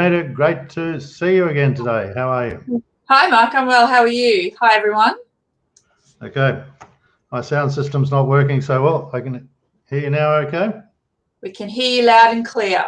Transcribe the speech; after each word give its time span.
Great 0.00 0.70
to 0.70 0.98
see 0.98 1.34
you 1.34 1.50
again 1.50 1.74
today. 1.74 2.10
How 2.16 2.30
are 2.30 2.48
you? 2.48 2.82
Hi, 3.10 3.28
Mark. 3.28 3.54
I'm 3.54 3.66
well. 3.66 3.86
How 3.86 4.00
are 4.00 4.08
you? 4.08 4.50
Hi, 4.58 4.74
everyone. 4.74 5.16
Okay. 6.22 6.64
My 7.30 7.42
sound 7.42 7.70
system's 7.70 8.10
not 8.10 8.26
working 8.26 8.62
so 8.62 8.82
well. 8.82 9.10
I 9.12 9.20
can 9.20 9.46
hear 9.90 10.00
you 10.00 10.08
now, 10.08 10.36
okay? 10.36 10.72
We 11.42 11.50
can 11.50 11.68
hear 11.68 12.00
you 12.00 12.06
loud 12.06 12.34
and 12.34 12.46
clear. 12.46 12.82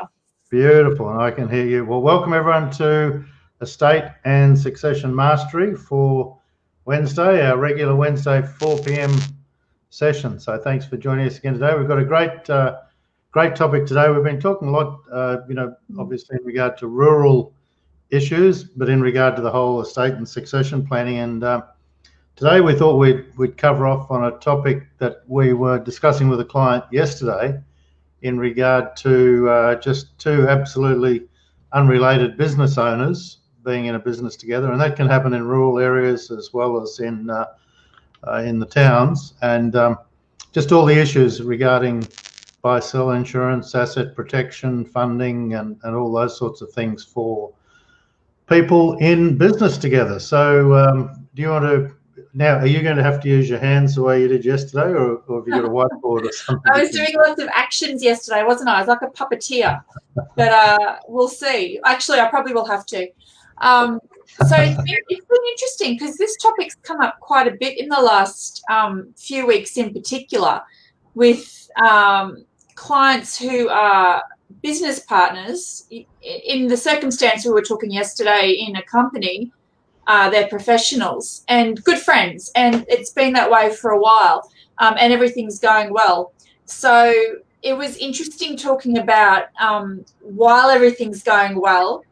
Beautiful. 0.48 1.10
And 1.10 1.20
I 1.20 1.30
can 1.30 1.50
hear 1.50 1.66
you. 1.66 1.84
Well, 1.84 2.00
welcome 2.00 2.32
everyone 2.32 2.70
to 2.72 3.22
Estate 3.60 4.04
and 4.24 4.58
Succession 4.58 5.14
Mastery 5.14 5.74
for 5.74 6.40
Wednesday, 6.86 7.46
our 7.46 7.58
regular 7.58 7.94
Wednesday 7.94 8.40
4 8.40 8.78
p.m. 8.78 9.14
session. 9.90 10.40
So 10.40 10.56
thanks 10.56 10.86
for 10.86 10.96
joining 10.96 11.26
us 11.26 11.36
again 11.36 11.52
today. 11.52 11.76
We've 11.76 11.86
got 11.86 11.98
a 11.98 12.06
great, 12.06 12.48
uh, 12.48 12.78
great 13.32 13.56
topic 13.56 13.86
today. 13.86 14.10
We've 14.10 14.22
been 14.22 14.38
talking 14.38 14.68
a 14.68 14.70
lot, 14.70 15.00
uh, 15.10 15.38
you 15.48 15.54
know, 15.54 15.74
obviously 15.98 16.36
in 16.38 16.44
regard 16.44 16.76
to 16.76 16.86
rural 16.86 17.54
issues, 18.10 18.62
but 18.62 18.90
in 18.90 19.00
regard 19.00 19.36
to 19.36 19.42
the 19.42 19.50
whole 19.50 19.80
estate 19.80 20.12
and 20.12 20.28
succession 20.28 20.86
planning. 20.86 21.16
And 21.16 21.42
uh, 21.42 21.62
today 22.36 22.60
we 22.60 22.74
thought 22.74 22.98
we'd 22.98 23.24
we'd 23.38 23.56
cover 23.56 23.86
off 23.86 24.10
on 24.10 24.24
a 24.24 24.32
topic 24.32 24.86
that 24.98 25.22
we 25.26 25.54
were 25.54 25.78
discussing 25.78 26.28
with 26.28 26.40
a 26.40 26.44
client 26.44 26.84
yesterday, 26.92 27.58
in 28.20 28.38
regard 28.38 28.94
to 28.98 29.48
uh, 29.48 29.74
just 29.76 30.18
two 30.18 30.46
absolutely 30.46 31.26
unrelated 31.72 32.36
business 32.36 32.76
owners 32.76 33.38
being 33.64 33.86
in 33.86 33.94
a 33.94 33.98
business 33.98 34.36
together, 34.36 34.72
and 34.72 34.80
that 34.80 34.94
can 34.94 35.08
happen 35.08 35.32
in 35.32 35.46
rural 35.46 35.78
areas 35.78 36.30
as 36.30 36.52
well 36.52 36.82
as 36.82 37.00
in 37.00 37.30
uh, 37.30 37.46
uh, 38.28 38.42
in 38.44 38.58
the 38.58 38.66
towns, 38.66 39.32
and 39.40 39.74
um, 39.74 39.96
just 40.52 40.70
all 40.70 40.84
the 40.84 41.00
issues 41.00 41.40
regarding 41.40 42.06
buy 42.62 42.78
sell 42.78 43.10
insurance, 43.10 43.74
asset 43.74 44.14
protection, 44.14 44.84
funding, 44.84 45.54
and, 45.54 45.78
and 45.82 45.96
all 45.96 46.12
those 46.12 46.38
sorts 46.38 46.62
of 46.62 46.72
things 46.72 47.04
for 47.04 47.52
people 48.48 48.96
in 48.98 49.36
business 49.36 49.76
together. 49.76 50.20
So, 50.20 50.74
um, 50.74 51.26
do 51.34 51.42
you 51.42 51.48
want 51.48 51.64
to 51.64 51.94
now? 52.34 52.58
Are 52.58 52.66
you 52.66 52.82
going 52.82 52.96
to 52.96 53.02
have 53.02 53.20
to 53.22 53.28
use 53.28 53.50
your 53.50 53.58
hands 53.58 53.96
the 53.96 54.02
way 54.02 54.20
you 54.20 54.28
did 54.28 54.44
yesterday, 54.44 54.90
or, 54.92 55.16
or 55.26 55.40
have 55.40 55.48
you 55.48 55.54
got 55.54 55.64
a 55.64 55.68
whiteboard 55.68 56.24
or 56.24 56.32
something? 56.32 56.62
I 56.72 56.80
was 56.80 56.90
doing 56.90 57.14
lots 57.16 57.42
of 57.42 57.48
actions 57.52 58.02
yesterday, 58.02 58.44
wasn't 58.44 58.68
I? 58.68 58.76
I 58.76 58.78
was 58.78 58.88
like 58.88 59.02
a 59.02 59.08
puppeteer, 59.08 59.82
but 60.14 60.52
uh, 60.52 60.98
we'll 61.08 61.28
see. 61.28 61.80
Actually, 61.84 62.20
I 62.20 62.28
probably 62.28 62.54
will 62.54 62.66
have 62.66 62.86
to. 62.86 63.08
Um, 63.58 64.00
so 64.48 64.56
it's 64.56 64.76
been, 64.76 64.96
it's 65.08 65.26
been 65.26 65.44
interesting 65.52 65.94
because 65.94 66.16
this 66.16 66.36
topic's 66.36 66.74
come 66.76 67.00
up 67.00 67.20
quite 67.20 67.46
a 67.46 67.56
bit 67.56 67.78
in 67.78 67.88
the 67.88 68.00
last 68.00 68.62
um, 68.70 69.12
few 69.16 69.46
weeks, 69.46 69.76
in 69.76 69.92
particular, 69.92 70.62
with 71.14 71.70
um, 71.76 72.44
clients 72.74 73.38
who 73.38 73.68
are 73.68 74.22
business 74.62 75.00
partners 75.00 75.88
in 75.90 76.66
the 76.66 76.76
circumstance 76.76 77.44
we 77.44 77.50
were 77.50 77.62
talking 77.62 77.90
yesterday 77.90 78.50
in 78.66 78.76
a 78.76 78.82
company 78.82 79.50
uh, 80.06 80.28
they're 80.30 80.48
professionals 80.48 81.44
and 81.48 81.82
good 81.84 81.98
friends 81.98 82.50
and 82.56 82.84
it's 82.88 83.10
been 83.10 83.32
that 83.32 83.50
way 83.50 83.72
for 83.72 83.90
a 83.90 84.00
while 84.00 84.48
um, 84.78 84.96
and 84.98 85.12
everything's 85.12 85.58
going 85.58 85.92
well. 85.92 86.32
So 86.64 87.14
it 87.62 87.74
was 87.74 87.96
interesting 87.96 88.56
talking 88.56 88.98
about 88.98 89.44
um, 89.60 90.04
while 90.20 90.68
everything's 90.68 91.22
going 91.22 91.60
well 91.60 92.04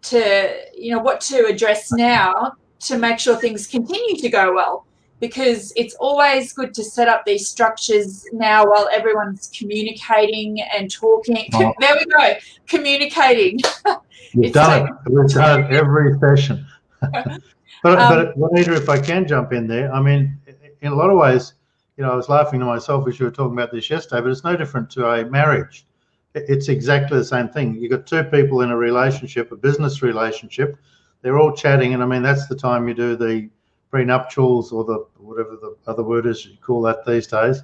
to 0.00 0.56
you 0.76 0.92
know 0.92 1.00
what 1.00 1.20
to 1.20 1.46
address 1.46 1.92
now 1.92 2.52
to 2.78 2.96
make 2.96 3.18
sure 3.18 3.36
things 3.36 3.66
continue 3.66 4.16
to 4.16 4.28
go 4.28 4.54
well 4.54 4.86
because 5.20 5.72
it's 5.76 5.94
always 5.96 6.52
good 6.52 6.72
to 6.74 6.84
set 6.84 7.08
up 7.08 7.24
these 7.24 7.48
structures 7.48 8.24
now 8.32 8.64
while 8.64 8.88
everyone's 8.92 9.50
communicating 9.56 10.60
and 10.60 10.90
talking. 10.90 11.48
Oh. 11.54 11.72
There 11.80 11.96
we 11.96 12.04
go, 12.06 12.34
communicating. 12.66 13.60
We've 14.34 14.52
done 14.52 14.88
it. 14.88 15.10
We've 15.10 15.28
done 15.28 15.72
every 15.72 16.18
session. 16.18 16.66
but, 17.00 17.26
um, 17.26 17.42
but 17.82 18.36
Juanita, 18.36 18.74
if 18.74 18.88
I 18.88 19.00
can 19.00 19.26
jump 19.26 19.52
in 19.52 19.66
there, 19.66 19.92
I 19.92 20.00
mean, 20.00 20.36
in 20.82 20.92
a 20.92 20.94
lot 20.94 21.10
of 21.10 21.16
ways, 21.16 21.54
you 21.96 22.04
know, 22.04 22.12
I 22.12 22.16
was 22.16 22.28
laughing 22.28 22.60
to 22.60 22.66
myself 22.66 23.08
as 23.08 23.18
you 23.18 23.26
were 23.26 23.32
talking 23.32 23.54
about 23.54 23.72
this 23.72 23.88
yesterday, 23.88 24.20
but 24.22 24.30
it's 24.30 24.44
no 24.44 24.56
different 24.56 24.90
to 24.90 25.08
a 25.08 25.24
marriage. 25.24 25.86
It's 26.34 26.68
exactly 26.68 27.18
the 27.18 27.24
same 27.24 27.48
thing. 27.48 27.76
You've 27.76 27.90
got 27.90 28.06
two 28.06 28.22
people 28.24 28.60
in 28.60 28.70
a 28.70 28.76
relationship, 28.76 29.50
a 29.50 29.56
business 29.56 30.02
relationship. 30.02 30.76
They're 31.22 31.38
all 31.38 31.56
chatting, 31.56 31.94
and 31.94 32.02
I 32.02 32.06
mean, 32.06 32.22
that's 32.22 32.46
the 32.46 32.54
time 32.54 32.86
you 32.86 32.94
do 32.94 33.16
the 33.16 33.48
prenuptials 33.90 34.72
or 34.72 34.84
the 34.84 35.06
whatever 35.18 35.56
the 35.56 35.76
other 35.86 36.02
word 36.02 36.26
is 36.26 36.44
you 36.44 36.56
call 36.60 36.82
that 36.82 37.04
these 37.06 37.26
days. 37.26 37.62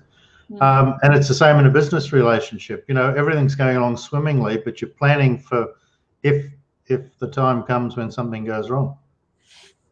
Um, 0.60 0.98
and 1.02 1.14
it's 1.14 1.26
the 1.26 1.34
same 1.34 1.58
in 1.58 1.66
a 1.66 1.70
business 1.70 2.12
relationship. 2.12 2.84
You 2.86 2.94
know, 2.94 3.12
everything's 3.14 3.54
going 3.54 3.76
along 3.76 3.96
swimmingly, 3.96 4.58
but 4.58 4.80
you're 4.80 4.90
planning 4.90 5.38
for 5.38 5.74
if 6.22 6.46
if 6.86 7.18
the 7.18 7.28
time 7.28 7.62
comes 7.62 7.96
when 7.96 8.10
something 8.10 8.44
goes 8.44 8.70
wrong. 8.70 8.96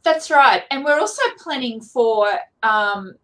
That's 0.03 0.31
right, 0.31 0.65
and 0.71 0.85
we're 0.85 0.99
also 0.99 1.23
planning 1.39 1.81
for 1.81 2.29
um, 2.63 3.15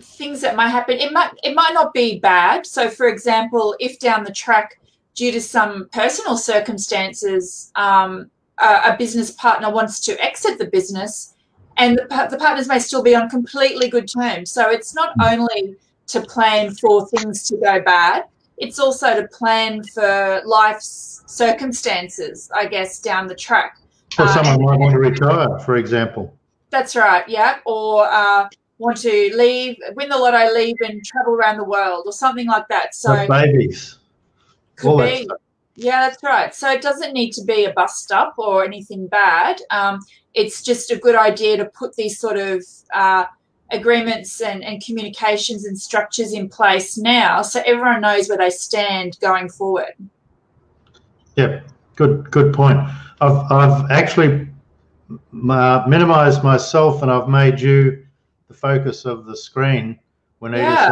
things 0.00 0.40
that 0.40 0.56
might 0.56 0.68
happen. 0.68 0.98
It 0.98 1.12
might 1.12 1.30
it 1.44 1.54
might 1.54 1.72
not 1.74 1.92
be 1.92 2.18
bad. 2.18 2.66
So, 2.66 2.90
for 2.90 3.08
example, 3.08 3.76
if 3.78 3.98
down 3.98 4.24
the 4.24 4.32
track, 4.32 4.80
due 5.14 5.30
to 5.32 5.40
some 5.40 5.88
personal 5.92 6.36
circumstances, 6.36 7.70
um, 7.76 8.30
a, 8.58 8.92
a 8.92 8.96
business 8.98 9.30
partner 9.30 9.70
wants 9.70 10.00
to 10.00 10.22
exit 10.24 10.58
the 10.58 10.66
business, 10.66 11.35
and 11.76 11.98
the, 11.98 12.28
the 12.30 12.38
partners 12.38 12.68
may 12.68 12.78
still 12.78 13.02
be 13.02 13.14
on 13.14 13.28
completely 13.28 13.88
good 13.88 14.08
terms. 14.08 14.50
So 14.50 14.70
it's 14.70 14.94
not 14.94 15.12
hmm. 15.14 15.22
only 15.22 15.76
to 16.08 16.20
plan 16.20 16.74
for 16.74 17.06
things 17.08 17.42
to 17.48 17.56
go 17.56 17.80
bad, 17.80 18.24
it's 18.58 18.78
also 18.78 19.20
to 19.20 19.28
plan 19.28 19.82
for 19.84 20.42
life's 20.44 21.22
circumstances, 21.26 22.50
I 22.54 22.66
guess, 22.66 23.00
down 23.00 23.26
the 23.26 23.34
track. 23.34 23.78
Or 24.18 24.28
someone 24.28 24.54
uh, 24.54 24.58
might 24.58 24.78
want 24.78 24.92
to 24.92 24.98
retire, 24.98 25.58
for 25.60 25.76
example. 25.76 26.34
That's 26.70 26.96
right, 26.96 27.28
yeah. 27.28 27.58
Or 27.66 28.06
uh, 28.06 28.48
want 28.78 28.96
to 28.98 29.32
leave, 29.36 29.76
win 29.94 30.08
the 30.08 30.16
lotto, 30.16 30.54
leave 30.54 30.76
and 30.80 31.04
travel 31.04 31.34
around 31.34 31.58
the 31.58 31.64
world 31.64 32.04
or 32.06 32.12
something 32.12 32.46
like 32.46 32.66
that. 32.68 32.94
So 32.94 33.12
like 33.12 33.28
babies. 33.28 33.98
Could 34.76 34.98
be. 34.98 35.28
Yeah, 35.74 36.08
that's 36.08 36.22
right. 36.22 36.54
So 36.54 36.70
it 36.70 36.80
doesn't 36.80 37.12
need 37.12 37.32
to 37.32 37.44
be 37.44 37.66
a 37.66 37.72
bust 37.72 38.10
up 38.10 38.34
or 38.38 38.64
anything 38.64 39.06
bad. 39.08 39.60
Um, 39.70 40.00
it's 40.36 40.62
just 40.62 40.92
a 40.92 40.96
good 40.96 41.16
idea 41.16 41.56
to 41.56 41.64
put 41.64 41.96
these 41.96 42.20
sort 42.20 42.36
of 42.36 42.62
uh, 42.94 43.24
agreements 43.72 44.40
and, 44.40 44.62
and 44.62 44.84
communications 44.84 45.64
and 45.64 45.76
structures 45.76 46.32
in 46.32 46.48
place 46.48 46.96
now 46.96 47.42
so 47.42 47.60
everyone 47.66 48.00
knows 48.00 48.28
where 48.28 48.38
they 48.38 48.50
stand 48.50 49.18
going 49.20 49.48
forward. 49.48 49.94
Yeah, 51.34 51.60
good 51.96 52.30
good 52.30 52.54
point. 52.54 52.78
I've, 53.20 53.50
I've 53.50 53.90
actually 53.90 54.48
uh, 55.50 55.84
minimized 55.88 56.44
myself 56.44 57.02
and 57.02 57.10
I've 57.10 57.28
made 57.28 57.60
you 57.60 58.06
the 58.48 58.54
focus 58.54 59.04
of 59.04 59.26
the 59.26 59.36
screen 59.36 59.98
when 60.38 60.52
yeah. 60.52 60.90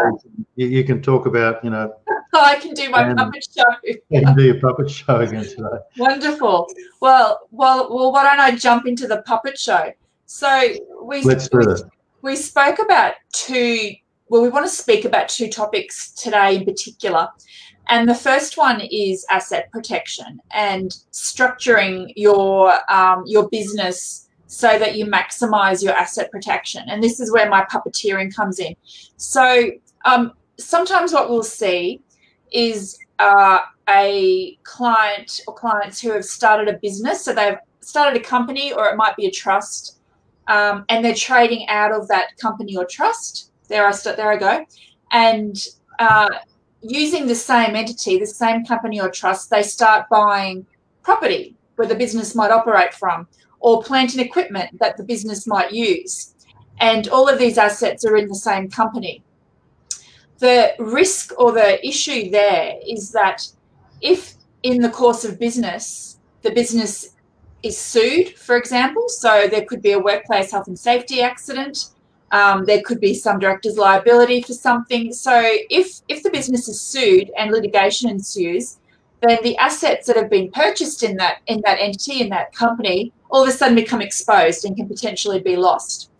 you, 0.56 0.66
you 0.66 0.84
can 0.84 1.02
talk 1.02 1.26
about, 1.26 1.62
you 1.62 1.70
know, 1.70 1.94
I 2.40 2.56
can 2.56 2.74
do 2.74 2.90
my 2.90 3.14
puppet 3.14 3.46
show. 3.56 3.64
You 3.84 4.20
can 4.20 4.34
do 4.34 4.44
your 4.44 4.60
puppet 4.60 4.90
show 4.90 5.20
again 5.20 5.44
today. 5.44 5.78
Wonderful. 5.98 6.68
Well, 7.00 7.48
well, 7.50 7.88
well. 7.94 8.12
Why 8.12 8.24
don't 8.24 8.40
I 8.40 8.56
jump 8.56 8.86
into 8.86 9.06
the 9.06 9.22
puppet 9.22 9.58
show? 9.58 9.92
So 10.26 10.74
we 11.02 11.22
let's 11.22 11.48
do 11.48 11.60
it. 11.60 11.82
We 12.22 12.36
spoke 12.36 12.78
about 12.80 13.14
two. 13.32 13.92
Well, 14.28 14.42
we 14.42 14.48
want 14.48 14.66
to 14.66 14.70
speak 14.70 15.04
about 15.04 15.28
two 15.28 15.48
topics 15.48 16.10
today 16.12 16.56
in 16.56 16.64
particular, 16.64 17.28
and 17.88 18.08
the 18.08 18.14
first 18.14 18.56
one 18.56 18.80
is 18.80 19.24
asset 19.30 19.70
protection 19.70 20.40
and 20.52 20.90
structuring 21.12 22.12
your 22.16 22.72
um, 22.92 23.22
your 23.26 23.48
business 23.48 24.28
so 24.46 24.78
that 24.78 24.96
you 24.96 25.06
maximize 25.06 25.82
your 25.82 25.94
asset 25.94 26.30
protection. 26.30 26.82
And 26.88 27.02
this 27.02 27.20
is 27.20 27.32
where 27.32 27.48
my 27.48 27.64
puppeteering 27.64 28.34
comes 28.34 28.58
in. 28.58 28.74
So 29.16 29.70
um, 30.04 30.32
sometimes 30.58 31.12
what 31.12 31.28
we'll 31.28 31.42
see 31.42 32.00
is 32.54 32.98
uh, 33.18 33.58
a 33.88 34.58
client 34.62 35.40
or 35.46 35.54
clients 35.54 36.00
who 36.00 36.12
have 36.12 36.24
started 36.24 36.68
a 36.68 36.78
business. 36.78 37.24
So 37.24 37.34
they've 37.34 37.58
started 37.80 38.20
a 38.20 38.24
company 38.24 38.72
or 38.72 38.86
it 38.86 38.96
might 38.96 39.16
be 39.16 39.26
a 39.26 39.30
trust 39.30 39.98
um, 40.48 40.84
and 40.88 41.04
they're 41.04 41.14
trading 41.14 41.68
out 41.68 41.92
of 41.92 42.08
that 42.08 42.36
company 42.38 42.76
or 42.76 42.86
trust. 42.86 43.50
There 43.68 43.86
I 43.86 43.90
start, 43.90 44.16
there 44.16 44.30
I 44.30 44.36
go. 44.36 44.64
And 45.10 45.56
uh, 45.98 46.28
using 46.80 47.26
the 47.26 47.34
same 47.34 47.74
entity, 47.74 48.18
the 48.18 48.26
same 48.26 48.64
company 48.64 49.00
or 49.00 49.10
trust, 49.10 49.50
they 49.50 49.62
start 49.62 50.08
buying 50.10 50.66
property 51.02 51.56
where 51.76 51.88
the 51.88 51.94
business 51.94 52.34
might 52.34 52.50
operate 52.50 52.94
from 52.94 53.26
or 53.60 53.82
plant 53.82 54.12
and 54.12 54.20
equipment 54.20 54.78
that 54.78 54.96
the 54.96 55.04
business 55.04 55.46
might 55.46 55.72
use. 55.72 56.34
And 56.80 57.08
all 57.08 57.28
of 57.28 57.38
these 57.38 57.58
assets 57.58 58.04
are 58.04 58.16
in 58.16 58.28
the 58.28 58.34
same 58.34 58.68
company 58.68 59.22
the 60.38 60.74
risk 60.78 61.38
or 61.38 61.52
the 61.52 61.86
issue 61.86 62.30
there 62.30 62.74
is 62.86 63.12
that 63.12 63.46
if 64.00 64.34
in 64.62 64.80
the 64.80 64.90
course 64.90 65.24
of 65.24 65.38
business 65.38 66.18
the 66.42 66.50
business 66.50 67.14
is 67.62 67.78
sued, 67.78 68.36
for 68.36 68.56
example, 68.56 69.08
so 69.08 69.48
there 69.48 69.64
could 69.64 69.80
be 69.80 69.92
a 69.92 69.98
workplace 69.98 70.52
health 70.52 70.68
and 70.68 70.78
safety 70.78 71.22
accident, 71.22 71.86
um, 72.30 72.64
there 72.66 72.82
could 72.82 73.00
be 73.00 73.14
some 73.14 73.38
director's 73.38 73.78
liability 73.78 74.42
for 74.42 74.52
something. 74.52 75.12
So 75.12 75.40
if 75.70 76.00
if 76.08 76.22
the 76.22 76.30
business 76.30 76.68
is 76.68 76.80
sued 76.80 77.30
and 77.38 77.50
litigation 77.50 78.10
ensues, 78.10 78.78
then 79.22 79.38
the 79.42 79.56
assets 79.56 80.06
that 80.06 80.16
have 80.16 80.28
been 80.28 80.50
purchased 80.50 81.02
in 81.02 81.16
that 81.16 81.38
in 81.46 81.62
that 81.64 81.78
entity 81.80 82.20
in 82.20 82.28
that 82.30 82.52
company 82.52 83.12
all 83.30 83.42
of 83.42 83.48
a 83.48 83.52
sudden 83.52 83.74
become 83.74 84.00
exposed 84.00 84.64
and 84.64 84.76
can 84.76 84.86
potentially 84.86 85.40
be 85.40 85.56
lost. 85.56 86.10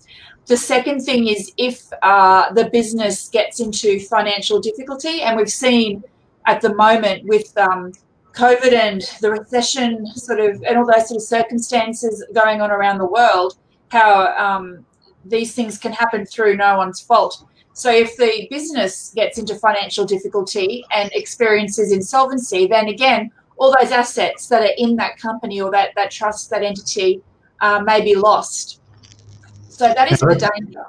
The 0.46 0.56
second 0.56 1.00
thing 1.00 1.28
is 1.28 1.52
if 1.56 1.90
uh, 2.02 2.52
the 2.52 2.68
business 2.70 3.28
gets 3.30 3.60
into 3.60 3.98
financial 4.00 4.60
difficulty, 4.60 5.22
and 5.22 5.36
we've 5.36 5.50
seen 5.50 6.04
at 6.46 6.60
the 6.60 6.74
moment 6.74 7.24
with 7.24 7.56
um, 7.56 7.92
COVID 8.34 8.72
and 8.72 9.02
the 9.22 9.30
recession, 9.30 10.06
sort 10.06 10.40
of, 10.40 10.62
and 10.64 10.76
all 10.76 10.86
those 10.86 11.08
sort 11.08 11.16
of 11.16 11.22
circumstances 11.22 12.24
going 12.34 12.60
on 12.60 12.70
around 12.70 12.98
the 12.98 13.06
world, 13.06 13.56
how 13.88 14.34
um, 14.36 14.84
these 15.24 15.54
things 15.54 15.78
can 15.78 15.92
happen 15.92 16.26
through 16.26 16.56
no 16.56 16.76
one's 16.76 17.00
fault. 17.00 17.46
So 17.72 17.90
if 17.90 18.16
the 18.16 18.46
business 18.50 19.12
gets 19.16 19.38
into 19.38 19.54
financial 19.54 20.04
difficulty 20.04 20.84
and 20.94 21.10
experiences 21.12 21.90
insolvency, 21.90 22.66
then 22.66 22.88
again, 22.88 23.30
all 23.56 23.74
those 23.80 23.92
assets 23.92 24.48
that 24.48 24.62
are 24.62 24.74
in 24.76 24.96
that 24.96 25.18
company 25.18 25.60
or 25.60 25.70
that, 25.70 25.90
that 25.96 26.10
trust, 26.10 26.50
that 26.50 26.62
entity, 26.62 27.22
uh, 27.60 27.80
may 27.80 28.00
be 28.00 28.14
lost. 28.14 28.80
So 29.74 29.92
that 29.92 30.12
is 30.12 30.20
the 30.20 30.50
danger. 30.56 30.84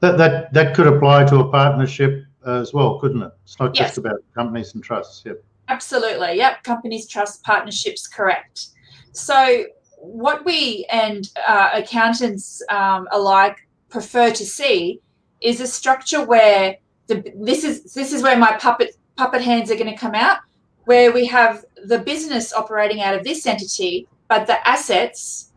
That, 0.00 0.16
that, 0.18 0.52
that 0.52 0.74
could 0.74 0.86
apply 0.86 1.24
to 1.24 1.40
a 1.40 1.50
partnership 1.50 2.24
as 2.46 2.72
well, 2.72 2.98
couldn't 3.00 3.22
it? 3.22 3.32
It's 3.42 3.58
not 3.58 3.74
just 3.74 3.98
about 3.98 4.16
companies 4.34 4.74
and 4.74 4.84
trusts. 4.84 5.24
Yep. 5.26 5.42
Absolutely. 5.68 6.36
Yep. 6.36 6.62
Companies, 6.62 7.08
trusts, 7.08 7.38
partnerships, 7.38 8.06
correct. 8.06 8.68
So 9.12 9.64
what 9.98 10.44
we 10.44 10.86
and 10.90 11.28
uh, 11.46 11.70
accountants 11.74 12.62
um, 12.70 13.08
alike 13.10 13.66
prefer 13.88 14.30
to 14.30 14.44
see 14.44 15.00
is 15.40 15.60
a 15.60 15.66
structure 15.66 16.24
where 16.24 16.76
the, 17.06 17.32
this 17.36 17.64
is 17.64 17.94
this 17.94 18.12
is 18.12 18.22
where 18.22 18.38
my 18.38 18.56
puppet 18.58 18.96
puppet 19.16 19.42
hands 19.42 19.70
are 19.70 19.76
going 19.76 19.90
to 19.90 19.96
come 19.96 20.14
out, 20.14 20.38
where 20.84 21.12
we 21.12 21.26
have 21.26 21.64
the 21.86 21.98
business 21.98 22.52
operating 22.52 23.00
out 23.02 23.14
of 23.14 23.24
this 23.24 23.46
entity, 23.46 24.06
but 24.28 24.46
the 24.46 24.66
assets 24.68 25.52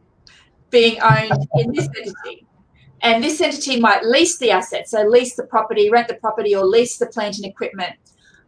being 0.69 0.99
owned 1.01 1.47
in 1.55 1.71
this 1.71 1.87
entity. 1.97 2.46
And 3.01 3.23
this 3.23 3.41
entity 3.41 3.79
might 3.79 4.03
lease 4.05 4.37
the 4.37 4.51
assets, 4.51 4.91
so 4.91 5.03
lease 5.03 5.35
the 5.35 5.43
property, 5.43 5.89
rent 5.89 6.07
the 6.07 6.15
property, 6.15 6.55
or 6.55 6.65
lease 6.65 6.97
the 6.97 7.05
plant 7.07 7.37
and 7.37 7.45
equipment. 7.45 7.93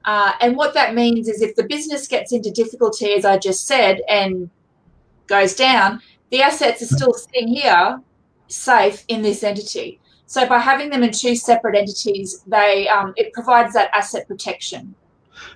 Uh, 0.05 0.31
and 0.41 0.55
what 0.55 0.73
that 0.73 0.95
means 0.95 1.27
is 1.27 1.41
if 1.41 1.55
the 1.55 1.63
business 1.63 2.07
gets 2.07 2.31
into 2.31 2.49
difficulty, 2.51 3.13
as 3.13 3.25
I 3.25 3.37
just 3.37 3.67
said, 3.67 4.01
and 4.09 4.49
goes 5.27 5.55
down, 5.55 6.01
the 6.31 6.41
assets 6.41 6.81
are 6.81 6.87
still 6.87 7.13
sitting 7.13 7.47
here 7.47 8.01
safe 8.47 9.03
in 9.07 9.21
this 9.21 9.43
entity. 9.43 9.99
So 10.25 10.47
by 10.47 10.59
having 10.59 10.89
them 10.89 11.03
in 11.03 11.11
two 11.11 11.35
separate 11.35 11.75
entities, 11.75 12.43
they 12.47 12.87
um, 12.87 13.13
it 13.17 13.33
provides 13.33 13.73
that 13.73 13.89
asset 13.95 14.27
protection. 14.27 14.93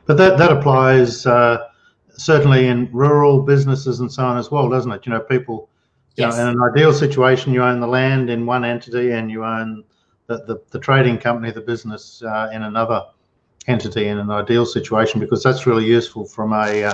But 0.06 0.18
that 0.18 0.38
that 0.38 0.52
applies 0.52 1.26
uh, 1.26 1.68
certainly 2.10 2.68
in 2.68 2.92
rural 2.92 3.42
businesses 3.42 4.00
and 4.00 4.12
so 4.12 4.24
on 4.24 4.38
as 4.38 4.50
well, 4.52 4.70
doesn't 4.70 4.92
it? 4.92 5.06
You 5.06 5.14
know, 5.14 5.20
people. 5.20 5.70
You 6.16 6.26
yes. 6.26 6.38
know, 6.38 6.44
in 6.44 6.48
an 6.50 6.62
ideal 6.62 6.94
situation, 6.94 7.54
you 7.54 7.64
own 7.64 7.80
the 7.80 7.88
land 7.88 8.30
in 8.30 8.46
one 8.46 8.64
entity 8.64 9.12
and 9.12 9.32
you 9.32 9.44
own 9.44 9.84
the, 10.28 10.44
the, 10.46 10.62
the 10.70 10.80
trading 10.80 11.18
company, 11.18 11.52
the 11.52 11.62
business 11.62 12.22
uh, 12.24 12.50
in 12.54 12.64
another 12.64 13.04
entity 13.68 14.08
in 14.08 14.18
an 14.20 14.30
ideal 14.30 14.66
situation 14.66 15.20
because 15.20 15.42
that's 15.42 15.66
really 15.66 15.86
useful 15.86 16.26
from 16.26 16.54
a 16.54 16.84
uh, 16.84 16.94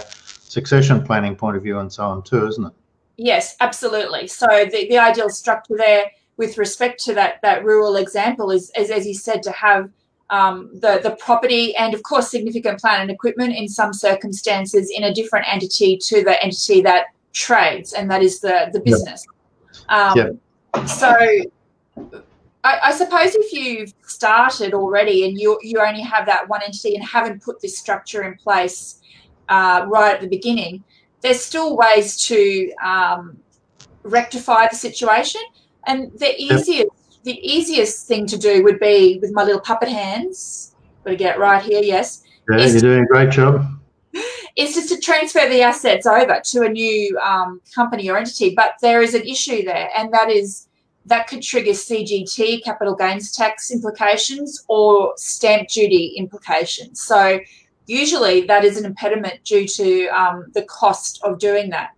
succession 0.50 1.04
planning 1.04 1.36
point 1.36 1.58
of 1.58 1.64
view 1.64 1.80
and 1.80 1.92
so 1.92 2.04
on 2.04 2.24
too, 2.24 2.48
isn't 2.48 2.66
it? 2.66 2.74
Yes, 3.18 3.56
absolutely. 3.60 4.28
So 4.28 4.48
the, 4.48 4.88
the 4.88 4.98
ideal 4.98 5.30
structure 5.30 5.76
there 5.76 6.06
with 6.38 6.58
respect 6.58 7.04
to 7.04 7.14
that 7.16 7.42
that 7.42 7.66
rural 7.66 7.98
example 7.98 8.50
is, 8.50 8.72
is 8.78 8.90
as 8.90 9.06
you 9.06 9.14
said, 9.14 9.44
to 9.44 9.52
have 9.52 9.90
um, 10.30 10.70
the, 10.74 11.00
the 11.04 11.18
property 11.20 11.76
and 11.76 11.94
of 11.94 12.04
course 12.04 12.32
significant 12.32 12.80
plant 12.80 13.02
and 13.02 13.12
equipment 13.12 13.56
in 13.56 13.68
some 13.68 13.94
circumstances 13.94 14.92
in 14.96 15.04
a 15.04 15.14
different 15.14 15.52
entity 15.52 15.98
to 15.98 16.24
the 16.24 16.42
entity 16.42 16.82
that 16.82 17.08
trades 17.34 17.94
and 17.94 18.10
that 18.10 18.22
is 18.22 18.40
the, 18.40 18.70
the 18.74 18.80
business. 18.80 19.26
Yep. 19.74 19.98
Um, 19.98 20.18
yep. 20.18 20.88
So 20.88 21.10
I, 22.64 22.80
I, 22.84 22.92
suppose 22.94 23.36
if 23.36 23.54
you've 23.54 23.94
started 24.06 24.74
already 24.74 25.28
and 25.28 25.40
you, 25.40 25.58
you 25.62 25.80
only 25.80 26.02
have 26.02 26.26
that 26.26 26.48
one 26.48 26.62
entity 26.64 26.96
and 26.96 27.04
haven't 27.04 27.42
put 27.42 27.62
this 27.62 27.78
structure 27.78 28.24
in 28.24 28.36
place 28.36 29.02
uh, 29.48 29.86
right 29.88 30.14
at 30.14 30.22
the 30.22 30.28
beginning, 30.28 30.84
there's 31.22 31.42
still 31.42 31.76
ways 31.76 32.18
to 32.28 32.72
um, 32.84 33.38
rectify 34.04 34.68
the 34.68 34.76
situation. 34.76 35.42
And 35.88 36.12
the 36.20 36.36
easiest 36.40 36.90
the 37.24 37.40
easiest 37.46 38.08
thing 38.08 38.26
to 38.28 38.38
do 38.38 38.64
would 38.64 38.80
be 38.80 39.20
with 39.22 39.34
my 39.34 39.44
little 39.44 39.60
puppet 39.60 39.90
hands. 39.90 40.76
Got 41.04 41.12
to 41.12 41.16
get 41.18 41.36
it 41.36 41.40
right 41.40 41.62
here. 41.62 41.82
Yes. 41.84 42.24
Yeah, 42.50 42.66
you're 42.66 42.80
doing 42.80 43.04
a 43.04 43.08
great 43.08 43.30
job. 43.30 43.79
Is 44.56 44.76
just 44.76 44.90
to 44.90 45.00
transfer 45.00 45.48
the 45.50 45.62
assets 45.62 46.06
over 46.06 46.42
to 46.44 46.62
a 46.64 46.70
new 46.70 47.18
um, 47.20 47.62
company 47.74 48.10
or 48.10 48.18
entity, 48.18 48.54
but 48.56 48.74
there 48.82 49.02
is 49.02 49.14
an 49.14 49.24
issue 49.24 49.64
there, 49.64 49.90
and 49.96 50.14
that 50.14 50.30
is 50.30 50.68
that 51.06 51.28
could 51.28 51.42
trigger 51.42 51.72
CGT, 51.72 52.64
capital 52.64 52.96
gains 52.96 53.36
tax 53.36 53.72
implications, 53.72 54.64
or 54.68 55.14
stamp 55.18 55.68
duty 55.70 56.14
implications. 56.18 57.02
So 57.02 57.40
usually 57.88 58.42
that 58.42 58.64
is 58.64 58.78
an 58.78 58.86
impediment 58.86 59.44
due 59.44 59.68
to 59.68 60.08
um, 60.08 60.46
the 60.54 60.64
cost 60.64 61.20
of 61.24 61.40
doing 61.40 61.70
that. 61.72 61.92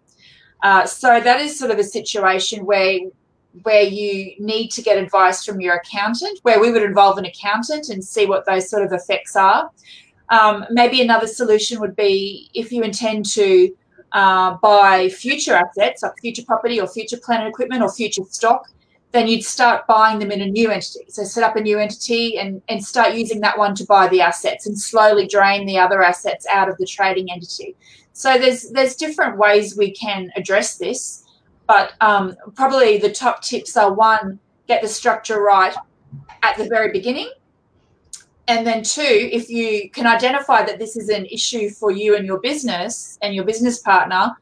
Uh, 0.64 0.86
so 0.86 1.20
that 1.20 1.42
is 1.42 1.58
sort 1.58 1.72
of 1.72 1.80
a 1.80 1.84
situation 1.84 2.66
where 2.66 3.00
where 3.64 3.84
you 3.84 4.34
need 4.40 4.70
to 4.70 4.82
get 4.82 4.98
advice 4.98 5.44
from 5.44 5.60
your 5.60 5.76
accountant, 5.76 6.40
where 6.44 6.62
we 6.62 6.72
would 6.72 6.84
involve 6.84 7.18
an 7.18 7.26
accountant 7.26 7.90
and 7.90 8.02
see 8.02 8.26
what 8.26 8.46
those 8.46 8.70
sort 8.70 8.82
of 8.82 8.94
effects 8.94 9.36
are. 9.36 9.70
Um, 10.32 10.66
maybe 10.72 11.02
another 11.02 11.28
solution 11.28 11.80
would 11.82 11.96
be 11.96 12.50
if 12.54 12.72
you 12.72 12.84
intend 12.84 13.26
to 13.32 13.76
uh, 14.14 14.58
buy 14.62 15.10
future 15.10 15.54
assets, 15.54 16.04
like 16.04 16.14
future 16.20 16.44
property 16.46 16.80
or 16.80 16.88
future 16.88 17.18
plant 17.18 17.44
and 17.44 17.50
equipment 17.50 17.84
or 17.84 17.92
future 17.92 18.24
stock, 18.30 18.68
then 19.12 19.28
you'd 19.28 19.44
start 19.44 19.86
buying 19.88 20.20
them 20.20 20.32
in 20.32 20.42
a 20.42 20.48
new 20.48 20.70
entity. 20.70 21.06
So 21.10 21.24
set 21.24 21.44
up 21.44 21.56
a 21.58 21.62
new 21.62 21.78
entity 21.78 22.38
and, 22.38 22.62
and 22.70 22.84
start 22.84 23.14
using 23.14 23.42
that 23.42 23.58
one 23.58 23.76
to 23.76 23.86
buy 23.86 24.08
the 24.08 24.22
assets 24.22 24.68
and 24.68 24.80
slowly 24.80 25.28
drain 25.28 25.66
the 25.66 25.78
other 25.78 26.02
assets 26.02 26.48
out 26.48 26.70
of 26.70 26.78
the 26.78 26.86
trading 26.86 27.30
entity. 27.30 27.76
So 28.14 28.38
there's 28.38 28.70
there's 28.72 28.96
different 28.96 29.38
ways 29.38 29.78
we 29.78 29.92
can 29.92 30.32
address 30.36 30.78
this, 30.78 31.26
but 31.68 31.94
um, 32.02 32.36
probably 32.56 32.98
the 32.98 33.12
top 33.12 33.42
tips 33.42 33.76
are 33.78 33.94
one, 33.94 34.40
get 34.68 34.82
the 34.82 34.88
structure 34.88 35.42
right 35.42 35.76
at 36.44 36.58
the 36.58 36.66
very 36.66 36.92
beginning. 36.92 37.30
And 38.48 38.66
then 38.66 38.84
two, 38.84 39.30
if 39.32 39.50
you 39.50 39.90
can 39.92 40.08
identify 40.08 40.64
that 40.66 40.80
this 40.80 40.98
is 40.98 41.10
an 41.10 41.26
issue 41.28 41.70
for 41.70 41.92
you 41.92 42.16
and 42.16 42.26
your 42.26 42.40
business 42.40 43.18
and 43.22 43.34
your 43.36 43.46
business 43.46 43.80
partner, 43.80 44.36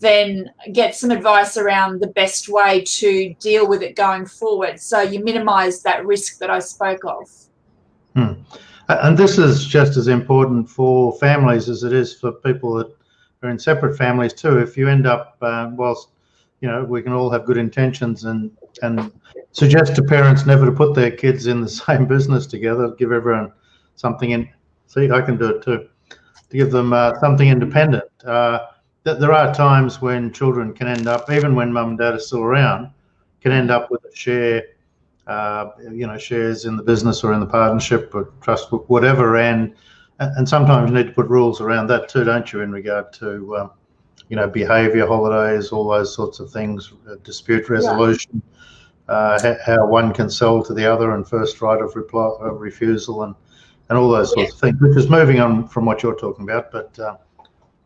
then 0.00 0.50
get 0.72 0.96
some 0.96 1.10
advice 1.10 1.56
around 1.56 2.00
the 2.00 2.08
best 2.08 2.48
way 2.48 2.82
to 2.82 3.34
deal 3.34 3.68
with 3.68 3.82
it 3.82 3.94
going 3.94 4.26
forward. 4.26 4.80
So 4.80 5.00
you 5.00 5.22
minimize 5.22 5.82
that 5.82 6.04
risk 6.04 6.38
that 6.38 6.50
I 6.50 6.58
spoke 6.58 7.04
of. 7.04 7.30
Hmm. 8.16 8.32
And 8.88 9.16
this 9.16 9.38
is 9.38 9.64
just 9.64 9.96
as 9.96 10.08
important 10.08 10.68
for 10.68 11.16
families 11.18 11.68
as 11.68 11.84
it 11.84 11.92
is 11.92 12.14
for 12.14 12.32
people 12.32 12.74
that 12.74 12.94
are 13.42 13.50
in 13.50 13.58
separate 13.58 13.96
families 13.96 14.32
too. 14.32 14.58
If 14.58 14.76
you 14.76 14.88
end 14.88 15.06
up, 15.06 15.36
uh, 15.40 15.70
whilst 15.72 16.08
you 16.62 16.68
know, 16.68 16.84
we 16.84 17.02
can 17.02 17.12
all 17.12 17.28
have 17.28 17.44
good 17.44 17.58
intentions 17.58 18.24
and 18.24 18.50
and 18.82 19.12
suggest 19.50 19.94
to 19.96 20.02
parents 20.02 20.46
never 20.46 20.64
to 20.64 20.72
put 20.72 20.94
their 20.94 21.10
kids 21.10 21.46
in 21.46 21.60
the 21.60 21.68
same 21.82 22.06
business 22.06 22.46
together. 22.46 22.94
Give 22.96 23.12
everyone 23.12 23.52
something 23.96 24.30
in. 24.30 24.48
See, 24.86 25.10
I 25.10 25.20
can 25.20 25.36
do 25.36 25.56
it 25.56 25.62
too. 25.62 25.88
To 26.08 26.56
give 26.56 26.70
them 26.70 26.92
uh, 26.92 27.18
something 27.18 27.48
independent. 27.48 28.04
Uh, 28.24 28.60
there 29.04 29.32
are 29.32 29.52
times 29.52 30.00
when 30.00 30.32
children 30.32 30.72
can 30.72 30.86
end 30.86 31.08
up, 31.08 31.30
even 31.30 31.56
when 31.56 31.72
mum 31.72 31.90
and 31.90 31.98
dad 31.98 32.14
are 32.14 32.20
still 32.20 32.42
around, 32.42 32.90
can 33.40 33.50
end 33.50 33.70
up 33.72 33.90
with 33.90 34.04
a 34.04 34.14
share, 34.14 34.62
uh, 35.26 35.70
you 35.90 36.06
know, 36.06 36.16
shares 36.16 36.66
in 36.66 36.76
the 36.76 36.82
business 36.84 37.24
or 37.24 37.32
in 37.32 37.40
the 37.40 37.46
partnership 37.46 38.14
or 38.14 38.32
trust, 38.40 38.70
whatever. 38.70 39.36
And 39.36 39.74
and 40.20 40.48
sometimes 40.48 40.90
you 40.90 40.96
need 40.96 41.08
to 41.08 41.12
put 41.12 41.26
rules 41.26 41.60
around 41.60 41.88
that 41.88 42.08
too, 42.08 42.22
don't 42.22 42.52
you, 42.52 42.60
in 42.60 42.70
regard 42.70 43.12
to, 43.14 43.56
um, 43.56 43.70
you 44.32 44.36
know, 44.36 44.48
behaviour, 44.48 45.06
holidays, 45.06 45.72
all 45.72 45.86
those 45.86 46.14
sorts 46.14 46.40
of 46.40 46.50
things, 46.50 46.94
uh, 47.06 47.16
dispute 47.22 47.68
resolution, 47.68 48.40
yeah. 49.06 49.14
uh, 49.14 49.56
how 49.66 49.86
one 49.86 50.14
can 50.14 50.30
sell 50.30 50.64
to 50.64 50.72
the 50.72 50.86
other, 50.86 51.14
and 51.14 51.28
first 51.28 51.60
right 51.60 51.82
of 51.82 51.94
reply, 51.94 52.30
of 52.40 52.58
refusal, 52.58 53.24
and 53.24 53.34
and 53.90 53.98
all 53.98 54.08
those 54.08 54.32
sorts 54.32 54.52
yeah. 54.52 54.54
of 54.54 54.60
things. 54.60 54.80
Which 54.80 54.96
is 54.96 55.10
moving 55.10 55.38
on 55.38 55.68
from 55.68 55.84
what 55.84 56.02
you're 56.02 56.18
talking 56.18 56.48
about, 56.48 56.72
but. 56.72 56.98
Uh, 56.98 57.16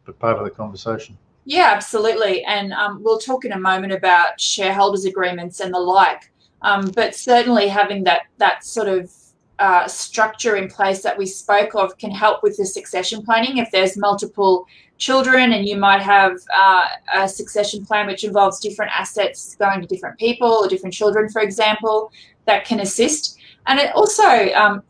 but 0.06 0.18
part 0.20 0.38
of 0.38 0.44
the 0.44 0.50
conversation. 0.50 1.18
Yeah, 1.44 1.72
absolutely. 1.74 2.44
And 2.44 2.72
um, 2.72 3.02
we'll 3.02 3.18
talk 3.18 3.44
in 3.44 3.52
a 3.52 3.58
moment 3.58 3.92
about 3.92 4.40
shareholders 4.40 5.04
agreements 5.04 5.60
and 5.60 5.74
the 5.74 5.80
like. 5.80 6.32
Um, 6.62 6.90
but 6.92 7.14
certainly 7.14 7.68
having 7.68 8.04
that 8.04 8.22
that 8.38 8.64
sort 8.64 8.88
of 8.88 9.12
uh, 9.58 9.88
structure 9.88 10.56
in 10.56 10.68
place 10.68 11.02
that 11.02 11.16
we 11.16 11.26
spoke 11.26 11.74
of 11.74 11.96
can 11.98 12.10
help 12.10 12.42
with 12.42 12.56
the 12.56 12.66
succession 12.66 13.24
planning. 13.24 13.58
If 13.58 13.70
there's 13.70 13.96
multiple 13.96 14.66
children 14.98 15.52
and 15.52 15.66
you 15.66 15.76
might 15.76 16.02
have 16.02 16.38
uh, 16.54 16.86
a 17.14 17.28
succession 17.28 17.84
plan 17.84 18.06
which 18.06 18.24
involves 18.24 18.60
different 18.60 18.92
assets 18.94 19.56
going 19.56 19.80
to 19.80 19.86
different 19.86 20.18
people 20.18 20.48
or 20.48 20.68
different 20.68 20.94
children, 20.94 21.28
for 21.28 21.42
example, 21.42 22.10
that 22.46 22.64
can 22.64 22.80
assist. 22.80 23.38
And 23.66 23.78
it 23.78 23.94
also 23.94 24.52
um, 24.54 24.82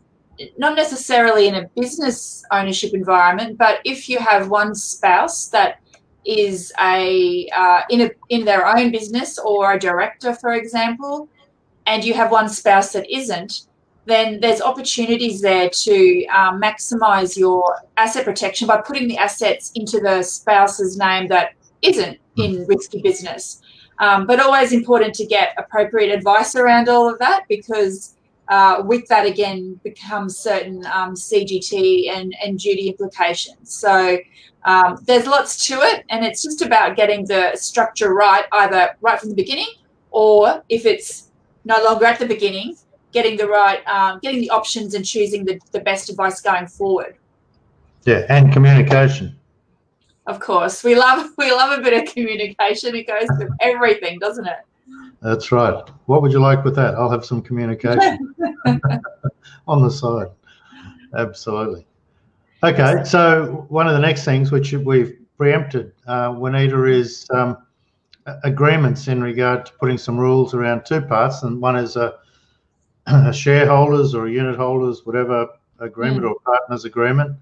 not 0.57 0.75
necessarily 0.75 1.47
in 1.47 1.55
a 1.55 1.67
business 1.75 2.43
ownership 2.51 2.93
environment, 2.93 3.57
but 3.57 3.79
if 3.85 4.07
you 4.07 4.19
have 4.19 4.49
one 4.49 4.75
spouse 4.75 5.47
that 5.49 5.79
is 6.25 6.73
a 6.81 7.47
uh, 7.55 7.81
in 7.89 8.01
a 8.01 8.11
in 8.29 8.43
their 8.43 8.67
own 8.67 8.91
business 8.91 9.39
or 9.39 9.73
a 9.73 9.79
director, 9.79 10.33
for 10.33 10.53
example, 10.53 11.29
and 11.85 12.03
you 12.03 12.13
have 12.13 12.31
one 12.31 12.49
spouse 12.49 12.91
that 12.91 13.09
isn't, 13.09 13.67
then 14.07 14.39
there's 14.39 14.61
opportunities 14.61 15.41
there 15.41 15.69
to 15.69 16.25
um, 16.27 16.61
maximize 16.61 17.37
your 17.37 17.81
asset 17.97 18.23
protection 18.23 18.67
by 18.67 18.81
putting 18.81 19.07
the 19.07 19.17
assets 19.17 19.71
into 19.75 19.99
the 19.99 20.23
spouse's 20.23 20.97
name 20.97 21.27
that 21.27 21.51
isn't 21.81 22.17
in 22.37 22.65
risky 22.67 23.01
business. 23.01 23.61
Um, 23.99 24.25
but 24.27 24.39
always 24.39 24.73
important 24.73 25.13
to 25.15 25.25
get 25.25 25.55
appropriate 25.57 26.13
advice 26.13 26.55
around 26.55 26.87
all 26.87 27.11
of 27.11 27.19
that 27.19 27.43
because 27.49 28.15
uh, 28.47 28.81
with 28.85 29.07
that 29.07 29.25
again 29.25 29.79
becomes 29.83 30.37
certain 30.37 30.85
um, 30.85 31.13
CGT 31.13 32.09
and, 32.09 32.33
and 32.43 32.57
duty 32.59 32.89
implications. 32.89 33.73
So 33.73 34.17
um, 34.63 34.97
there's 35.05 35.27
lots 35.27 35.65
to 35.67 35.75
it, 35.81 36.05
and 36.09 36.25
it's 36.25 36.43
just 36.43 36.61
about 36.61 36.95
getting 36.95 37.25
the 37.25 37.55
structure 37.55 38.13
right, 38.13 38.45
either 38.51 38.95
right 39.01 39.19
from 39.19 39.29
the 39.29 39.35
beginning, 39.35 39.69
or 40.11 40.63
if 40.69 40.85
it's 40.85 41.29
no 41.65 41.83
longer 41.83 42.05
at 42.05 42.19
the 42.19 42.25
beginning, 42.25 42.75
getting 43.17 43.35
the 43.35 43.47
right, 43.47 43.81
um, 43.87 44.19
getting 44.21 44.41
the 44.41 44.49
options 44.51 44.93
and 44.93 45.03
choosing 45.03 45.43
the, 45.43 45.59
the 45.71 45.79
best 45.79 46.07
advice 46.07 46.39
going 46.39 46.67
forward. 46.67 47.15
Yeah, 48.05 48.27
and 48.29 48.53
communication. 48.53 49.35
Of 50.27 50.39
course, 50.39 50.83
we 50.83 50.93
love 50.93 51.31
we 51.37 51.51
love 51.51 51.79
a 51.79 51.81
bit 51.81 51.93
of 51.99 52.13
communication. 52.13 52.95
It 52.95 53.07
goes 53.07 53.27
through 53.37 53.49
everything, 53.59 54.19
doesn't 54.19 54.45
it? 54.45 54.59
That's 55.21 55.51
right. 55.51 55.83
What 56.05 56.21
would 56.21 56.31
you 56.31 56.39
like 56.39 56.63
with 56.63 56.75
that? 56.75 56.93
I'll 56.93 57.09
have 57.09 57.25
some 57.25 57.41
communication 57.41 58.35
on 59.67 59.81
the 59.81 59.89
side. 59.89 60.27
Absolutely. 61.15 61.87
Okay, 62.63 63.03
so 63.03 63.65
one 63.69 63.87
of 63.87 63.93
the 63.93 63.99
next 63.99 64.25
things 64.25 64.51
which 64.51 64.73
we've 64.73 65.17
preempted, 65.37 65.91
uh, 66.05 66.31
Juanita, 66.33 66.85
is 66.85 67.27
um, 67.33 67.57
agreements 68.43 69.07
in 69.07 69.21
regard 69.21 69.65
to 69.65 69.73
putting 69.73 69.97
some 69.97 70.17
rules 70.17 70.53
around 70.53 70.85
two 70.85 71.01
parts, 71.01 71.43
and 71.43 71.59
one 71.61 71.75
is 71.75 71.95
a, 71.95 72.07
a 72.07 72.11
shareholders 73.33 74.13
or 74.13 74.27
unit 74.27 74.55
holders, 74.55 75.05
whatever 75.05 75.47
agreement 75.79 76.23
mm. 76.23 76.29
or 76.29 76.35
partners 76.45 76.85
agreement, 76.85 77.37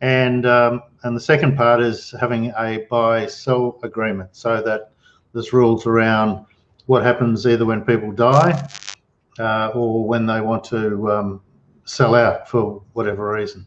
and 0.00 0.46
um, 0.46 0.82
and 1.02 1.16
the 1.16 1.20
second 1.20 1.56
part 1.56 1.80
is 1.80 2.14
having 2.20 2.52
a 2.58 2.86
buy 2.90 3.26
sell 3.26 3.78
agreement, 3.82 4.30
so 4.32 4.62
that 4.62 4.92
there's 5.32 5.52
rules 5.52 5.86
around 5.86 6.44
what 6.86 7.02
happens 7.02 7.46
either 7.46 7.64
when 7.64 7.82
people 7.82 8.10
die 8.10 8.68
uh, 9.38 9.70
or 9.74 10.06
when 10.06 10.26
they 10.26 10.40
want 10.40 10.64
to 10.64 11.10
um, 11.10 11.40
sell 11.84 12.14
out 12.14 12.48
for 12.48 12.82
whatever 12.92 13.32
reason. 13.32 13.66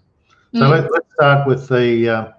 So 0.54 0.62
mm. 0.62 0.70
let, 0.70 0.84
us 0.86 1.08
start 1.16 1.48
with 1.48 1.68
the 1.68 2.10
uh, 2.10 2.32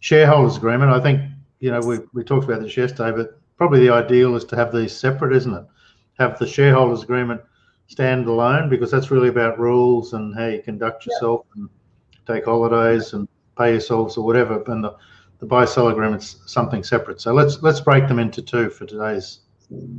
shareholders 0.00 0.56
agreement. 0.56 0.92
I 0.92 1.00
think 1.00 1.20
you 1.60 1.70
know 1.70 1.80
we 1.80 1.98
we 2.12 2.22
talked 2.22 2.44
about 2.44 2.62
this 2.62 2.76
yesterday, 2.76 3.16
but 3.16 3.40
probably 3.56 3.80
the 3.80 3.92
ideal 3.92 4.36
is 4.36 4.44
to 4.44 4.56
have 4.56 4.72
these 4.72 4.96
separate, 4.96 5.34
isn't 5.34 5.54
it? 5.54 5.64
Have 6.18 6.38
the 6.38 6.46
shareholders 6.46 7.02
agreement 7.02 7.40
stand 7.88 8.26
alone 8.26 8.68
because 8.68 8.90
that's 8.90 9.10
really 9.10 9.28
about 9.28 9.58
rules 9.58 10.12
and 10.12 10.34
how 10.34 10.46
you 10.46 10.62
conduct 10.62 11.06
yourself 11.06 11.46
and 11.54 11.68
take 12.26 12.44
holidays 12.44 13.12
and 13.12 13.28
pay 13.56 13.72
yourselves 13.72 14.16
or 14.16 14.24
whatever. 14.24 14.62
And 14.66 14.84
the, 14.84 14.96
the 15.38 15.46
buy 15.46 15.64
sell 15.64 15.88
agreement's 15.88 16.38
something 16.46 16.82
separate. 16.82 17.20
So 17.20 17.32
let's 17.32 17.62
let's 17.62 17.80
break 17.80 18.08
them 18.08 18.18
into 18.18 18.42
two 18.42 18.70
for 18.70 18.86
today's 18.86 19.40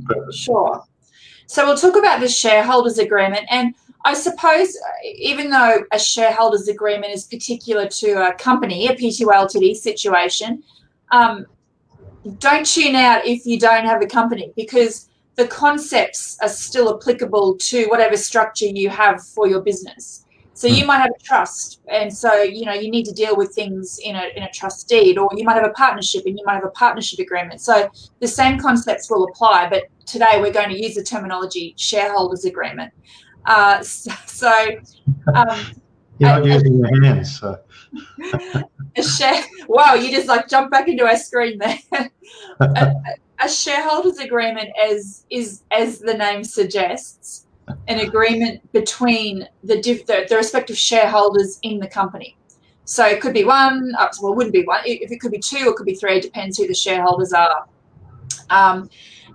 purpose. 0.06 0.36
Sure. 0.36 0.84
So 1.46 1.64
we'll 1.64 1.78
talk 1.78 1.96
about 1.96 2.20
the 2.20 2.28
shareholders 2.28 2.98
agreement 2.98 3.46
and 3.50 3.74
I 4.04 4.14
suppose 4.14 4.76
even 5.04 5.50
though 5.50 5.84
a 5.92 5.98
shareholders 5.98 6.68
agreement 6.68 7.12
is 7.12 7.24
particular 7.24 7.88
to 7.88 8.28
a 8.28 8.34
company, 8.34 8.86
a 8.86 8.94
PTY 8.94 9.26
Ltd 9.26 9.76
situation, 9.76 10.62
um, 11.10 11.46
don't 12.38 12.66
tune 12.66 12.94
out 12.94 13.26
if 13.26 13.44
you 13.44 13.58
don't 13.58 13.84
have 13.84 14.02
a 14.02 14.06
company 14.06 14.52
because 14.56 15.08
the 15.38 15.46
concepts 15.46 16.36
are 16.42 16.48
still 16.48 16.94
applicable 16.94 17.56
to 17.58 17.86
whatever 17.86 18.16
structure 18.16 18.66
you 18.66 18.90
have 18.90 19.24
for 19.24 19.46
your 19.46 19.62
business. 19.62 20.26
So 20.52 20.66
you 20.66 20.80
hmm. 20.80 20.88
might 20.88 20.98
have 20.98 21.12
a 21.16 21.22
trust, 21.22 21.80
and 21.86 22.12
so 22.12 22.42
you 22.42 22.66
know 22.66 22.72
you 22.72 22.90
need 22.90 23.04
to 23.04 23.12
deal 23.12 23.36
with 23.36 23.54
things 23.54 24.00
in 24.02 24.16
a 24.16 24.24
in 24.34 24.42
a 24.42 24.50
trust 24.50 24.88
deed, 24.88 25.16
or 25.16 25.30
you 25.36 25.44
might 25.44 25.54
have 25.54 25.64
a 25.64 25.70
partnership, 25.70 26.24
and 26.26 26.36
you 26.36 26.44
might 26.44 26.54
have 26.54 26.64
a 26.64 26.70
partnership 26.70 27.20
agreement. 27.20 27.60
So 27.60 27.88
the 28.18 28.26
same 28.26 28.58
concepts 28.58 29.08
will 29.08 29.24
apply, 29.28 29.68
but 29.70 29.84
today 30.04 30.40
we're 30.40 30.52
going 30.52 30.70
to 30.70 30.82
use 30.82 30.96
the 30.96 31.04
terminology 31.04 31.74
shareholders 31.78 32.44
agreement. 32.44 32.92
Uh, 33.46 33.80
so, 33.80 34.10
so 34.26 34.52
um, 35.32 35.60
you're 36.18 36.30
not 36.30 36.44
using 36.44 36.78
your 36.78 37.04
hands. 37.04 37.38
So. 37.38 37.60
a 38.96 39.02
share. 39.02 39.42
Wow, 39.68 39.94
you 39.94 40.10
just 40.10 40.28
like 40.28 40.48
jump 40.48 40.70
back 40.70 40.88
into 40.88 41.04
our 41.04 41.16
screen 41.16 41.58
there. 41.58 41.78
a, 42.60 42.94
a 43.40 43.48
shareholders 43.48 44.18
agreement, 44.18 44.70
as 44.82 45.24
is 45.30 45.62
as 45.70 45.98
the 45.98 46.14
name 46.14 46.42
suggests, 46.42 47.46
an 47.88 48.00
agreement 48.00 48.60
between 48.72 49.46
the, 49.64 49.80
diff, 49.80 50.06
the, 50.06 50.26
the 50.28 50.36
respective 50.36 50.76
shareholders 50.76 51.58
in 51.62 51.78
the 51.78 51.88
company. 51.88 52.36
So 52.84 53.06
it 53.06 53.20
could 53.20 53.34
be 53.34 53.44
one, 53.44 53.92
well, 54.22 54.32
it 54.32 54.36
wouldn't 54.36 54.54
be 54.54 54.64
one. 54.64 54.80
If 54.86 55.12
it 55.12 55.20
could 55.20 55.32
be 55.32 55.38
two, 55.38 55.68
it 55.68 55.76
could 55.76 55.84
be 55.84 55.94
three. 55.94 56.16
It 56.16 56.22
depends 56.22 56.56
who 56.56 56.66
the 56.66 56.74
shareholders 56.74 57.34
are. 57.34 57.66
Um, 58.48 58.88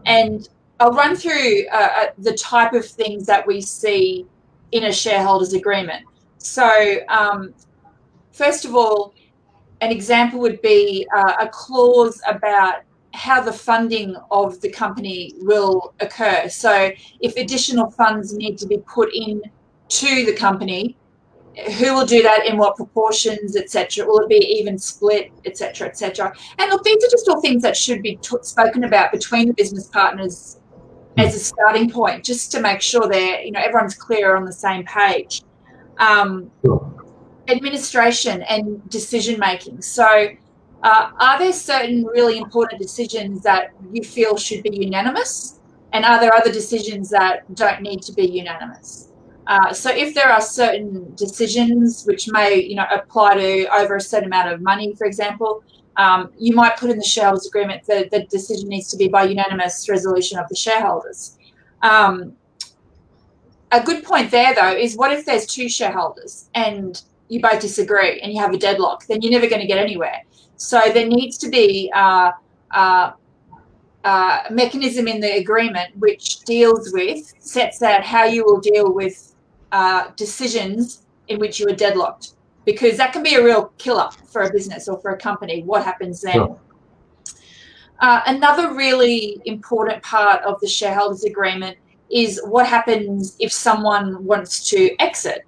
and 0.05 0.49
I'll 0.79 0.91
run 0.91 1.15
through 1.15 1.67
uh, 1.71 1.89
uh, 1.95 2.05
the 2.17 2.33
type 2.33 2.73
of 2.73 2.85
things 2.85 3.27
that 3.27 3.45
we 3.45 3.61
see 3.61 4.25
in 4.71 4.85
a 4.85 4.91
shareholders 4.91 5.53
agreement. 5.53 6.03
So, 6.39 6.97
um, 7.09 7.53
first 8.31 8.65
of 8.65 8.75
all, 8.75 9.13
an 9.83 9.91
example 9.91 10.39
would 10.39 10.61
be 10.61 11.05
uh, 11.15 11.33
a 11.41 11.49
clause 11.49 12.21
about 12.27 12.83
how 13.13 13.41
the 13.41 13.53
funding 13.53 14.15
of 14.31 14.59
the 14.61 14.71
company 14.71 15.33
will 15.39 15.93
occur. 15.99 16.47
So, 16.49 16.91
if 17.19 17.35
additional 17.35 17.91
funds 17.91 18.33
need 18.33 18.57
to 18.59 18.67
be 18.67 18.77
put 18.77 19.13
in 19.13 19.41
to 19.89 20.25
the 20.25 20.33
company, 20.33 20.97
who 21.77 21.93
will 21.93 22.05
do 22.05 22.23
that 22.23 22.47
in 22.47 22.57
what 22.57 22.75
proportions, 22.75 23.55
etc. 23.55 24.05
Will 24.07 24.19
it 24.19 24.29
be 24.29 24.37
even 24.37 24.77
split, 24.77 25.31
etc., 25.45 25.87
etc. 25.89 26.33
And 26.57 26.71
look, 26.71 26.83
these 26.83 27.03
are 27.03 27.11
just 27.11 27.27
all 27.27 27.41
things 27.41 27.61
that 27.61 27.77
should 27.77 28.01
be 28.01 28.15
t- 28.15 28.37
spoken 28.41 28.85
about 28.85 29.11
between 29.11 29.49
the 29.49 29.53
business 29.53 29.87
partners 29.87 30.59
as 31.17 31.35
a 31.35 31.39
starting 31.39 31.91
point, 31.91 32.23
just 32.23 32.51
to 32.53 32.61
make 32.61 32.81
sure 32.81 33.07
they're, 33.07 33.41
you 33.41 33.51
know, 33.51 33.59
everyone's 33.59 33.95
clear 33.95 34.35
on 34.35 34.45
the 34.45 34.53
same 34.53 34.83
page. 34.85 35.43
Um, 35.99 36.49
sure. 36.65 36.92
Administration 37.47 38.41
and 38.43 38.87
decision 38.89 39.39
making. 39.39 39.81
So, 39.81 40.29
uh, 40.83 41.11
are 41.19 41.39
there 41.39 41.53
certain 41.53 42.05
really 42.05 42.37
important 42.37 42.81
decisions 42.81 43.41
that 43.43 43.71
you 43.91 44.03
feel 44.03 44.37
should 44.37 44.63
be 44.63 44.75
unanimous? 44.75 45.59
And 45.93 46.05
are 46.05 46.19
there 46.19 46.33
other 46.33 46.51
decisions 46.51 47.09
that 47.09 47.53
don't 47.55 47.81
need 47.81 48.01
to 48.03 48.13
be 48.13 48.25
unanimous? 48.25 49.09
Uh, 49.47 49.73
so 49.73 49.89
if 49.91 50.13
there 50.13 50.31
are 50.31 50.41
certain 50.41 51.13
decisions 51.15 52.05
which 52.05 52.29
may, 52.29 52.55
you 52.61 52.75
know, 52.75 52.85
apply 52.91 53.35
to 53.35 53.65
over 53.75 53.97
a 53.97 54.01
certain 54.01 54.27
amount 54.27 54.51
of 54.51 54.61
money, 54.61 54.93
for 54.95 55.05
example, 55.05 55.63
um, 55.97 56.31
you 56.39 56.55
might 56.55 56.77
put 56.77 56.89
in 56.89 56.97
the 56.97 57.03
shareholders 57.03 57.45
agreement 57.45 57.85
that 57.85 58.09
the 58.09 58.23
decision 58.25 58.67
needs 58.69 58.89
to 58.89 58.97
be 58.97 59.07
by 59.07 59.23
unanimous 59.23 59.87
resolution 59.89 60.39
of 60.39 60.47
the 60.49 60.55
shareholders. 60.55 61.37
Um, 61.81 62.35
a 63.71 63.83
good 63.83 64.03
point 64.03 64.31
there, 64.31 64.55
though, 64.55 64.71
is 64.71 64.95
what 64.95 65.11
if 65.11 65.25
there's 65.25 65.45
two 65.45 65.67
shareholders 65.67 66.49
and 66.55 67.01
you 67.33 67.41
both 67.41 67.59
disagree 67.59 68.19
and 68.21 68.31
you 68.31 68.39
have 68.39 68.53
a 68.53 68.57
deadlock? 68.57 69.05
Then 69.07 69.21
you're 69.21 69.31
never 69.31 69.47
going 69.47 69.61
to 69.61 69.67
get 69.67 69.77
anywhere. 69.77 70.21
So 70.55 70.79
there 70.93 71.07
needs 71.07 71.37
to 71.39 71.49
be 71.49 71.91
uh, 71.93 72.31
uh, 72.71 73.11
uh, 74.03 74.43
a 74.49 74.53
mechanism 74.53 75.07
in 75.07 75.19
the 75.19 75.37
agreement 75.37 75.97
which 75.97 76.39
deals 76.41 76.91
with, 76.93 77.33
sets 77.39 77.81
out 77.81 78.03
how 78.03 78.25
you 78.25 78.45
will 78.45 78.59
deal 78.59 78.93
with 78.93 79.35
uh, 79.71 80.11
decisions 80.15 81.05
in 81.27 81.39
which 81.39 81.59
you 81.59 81.67
are 81.67 81.75
deadlocked 81.75 82.33
because 82.65 82.97
that 82.97 83.11
can 83.11 83.23
be 83.23 83.35
a 83.35 83.43
real 83.43 83.73
killer 83.77 84.09
for 84.31 84.43
a 84.43 84.51
business 84.51 84.87
or 84.87 84.99
for 84.99 85.11
a 85.11 85.17
company. 85.17 85.63
What 85.63 85.83
happens 85.83 86.21
then? 86.21 86.33
Sure. 86.33 86.59
Uh, 87.99 88.21
another 88.27 88.73
really 88.73 89.41
important 89.45 90.03
part 90.03 90.43
of 90.43 90.59
the 90.59 90.67
shareholders 90.67 91.23
agreement 91.23 91.77
is 92.11 92.41
what 92.45 92.67
happens 92.67 93.35
if 93.39 93.51
someone 93.51 94.23
wants 94.23 94.69
to 94.69 94.95
exit. 94.99 95.45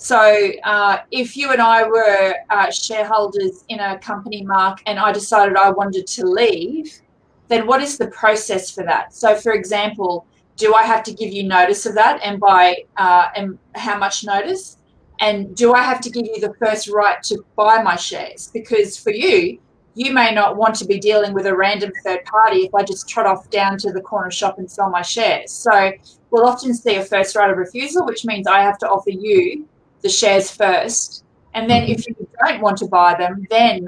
So, 0.00 0.52
uh, 0.62 0.98
if 1.10 1.36
you 1.36 1.50
and 1.50 1.60
I 1.60 1.82
were 1.82 2.36
uh, 2.50 2.70
shareholders 2.70 3.64
in 3.68 3.80
a 3.80 3.98
company, 3.98 4.44
Mark, 4.44 4.78
and 4.86 4.96
I 4.96 5.10
decided 5.10 5.56
I 5.56 5.70
wanted 5.70 6.06
to 6.06 6.24
leave, 6.24 7.00
then 7.48 7.66
what 7.66 7.82
is 7.82 7.98
the 7.98 8.06
process 8.06 8.70
for 8.70 8.84
that? 8.84 9.12
So, 9.12 9.34
for 9.34 9.54
example, 9.54 10.24
do 10.56 10.72
I 10.72 10.84
have 10.84 11.02
to 11.02 11.12
give 11.12 11.32
you 11.32 11.42
notice 11.42 11.84
of 11.84 11.96
that, 11.96 12.20
and 12.22 12.38
by 12.38 12.84
uh, 12.96 13.26
and 13.34 13.58
how 13.74 13.98
much 13.98 14.24
notice? 14.24 14.76
And 15.18 15.56
do 15.56 15.72
I 15.74 15.82
have 15.82 16.00
to 16.02 16.10
give 16.10 16.26
you 16.26 16.38
the 16.38 16.54
first 16.64 16.88
right 16.88 17.20
to 17.24 17.44
buy 17.56 17.82
my 17.82 17.96
shares? 17.96 18.50
Because 18.54 18.96
for 18.96 19.10
you, 19.10 19.58
you 19.96 20.12
may 20.12 20.32
not 20.32 20.56
want 20.56 20.76
to 20.76 20.84
be 20.84 21.00
dealing 21.00 21.34
with 21.34 21.46
a 21.46 21.56
random 21.56 21.90
third 22.04 22.24
party 22.24 22.58
if 22.58 22.72
I 22.72 22.84
just 22.84 23.08
trot 23.08 23.26
off 23.26 23.50
down 23.50 23.76
to 23.78 23.90
the 23.90 24.00
corner 24.00 24.30
shop 24.30 24.58
and 24.58 24.70
sell 24.70 24.90
my 24.90 25.02
shares. 25.02 25.50
So 25.50 25.90
we'll 26.30 26.46
often 26.46 26.72
see 26.72 26.94
a 26.94 27.04
first 27.04 27.34
right 27.34 27.50
of 27.50 27.56
refusal, 27.56 28.06
which 28.06 28.24
means 28.24 28.46
I 28.46 28.60
have 28.60 28.78
to 28.78 28.88
offer 28.88 29.10
you 29.10 29.66
the 30.02 30.08
shares 30.08 30.50
first. 30.50 31.24
And 31.54 31.68
then 31.68 31.84
if 31.84 32.06
you 32.06 32.14
don't 32.46 32.60
want 32.60 32.78
to 32.78 32.86
buy 32.86 33.14
them, 33.14 33.46
then 33.50 33.86